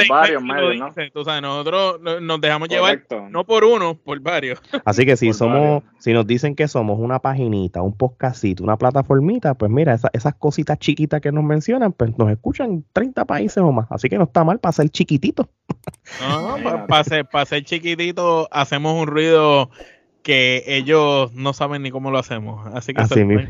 [1.14, 4.62] por nosotros nos dejamos llevar no por uno, por varios.
[4.86, 9.54] Así que si somos, si nos dicen que somos una paginita, un podcastito, una plataformita,
[9.54, 13.88] pues mira, esas cositas chiquitas que nos mencionan, pues nos escuchan 30 países o más.
[13.90, 15.50] Así que no está mal para ser chiquitito.
[16.22, 19.70] No, para, ser, para ser chiquitito hacemos un ruido
[20.28, 22.68] que ellos no saben ni cómo lo hacemos.
[22.74, 23.48] Así que así, mismo,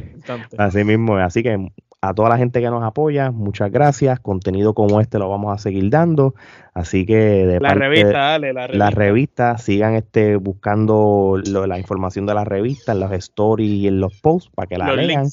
[0.59, 1.71] así mismo, así que
[2.01, 4.19] a toda la gente que nos apoya, muchas gracias.
[4.19, 6.35] Contenido como este lo vamos a seguir dando.
[6.73, 9.57] Así que de la revista, dale, la revista.
[9.57, 14.51] sigan este buscando la información de la revista en los stories y en los posts
[14.53, 15.27] para que la lean.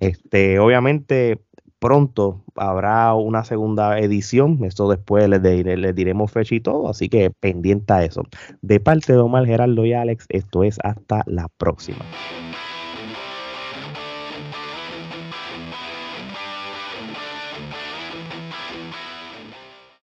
[0.00, 1.40] Este, obviamente
[1.78, 4.64] pronto habrá una segunda edición.
[4.64, 6.88] Esto después les, les diremos fecha y todo.
[6.88, 8.22] Así que pendiente a eso.
[8.62, 12.04] De parte de Omar Geraldo y Alex, esto es hasta la próxima.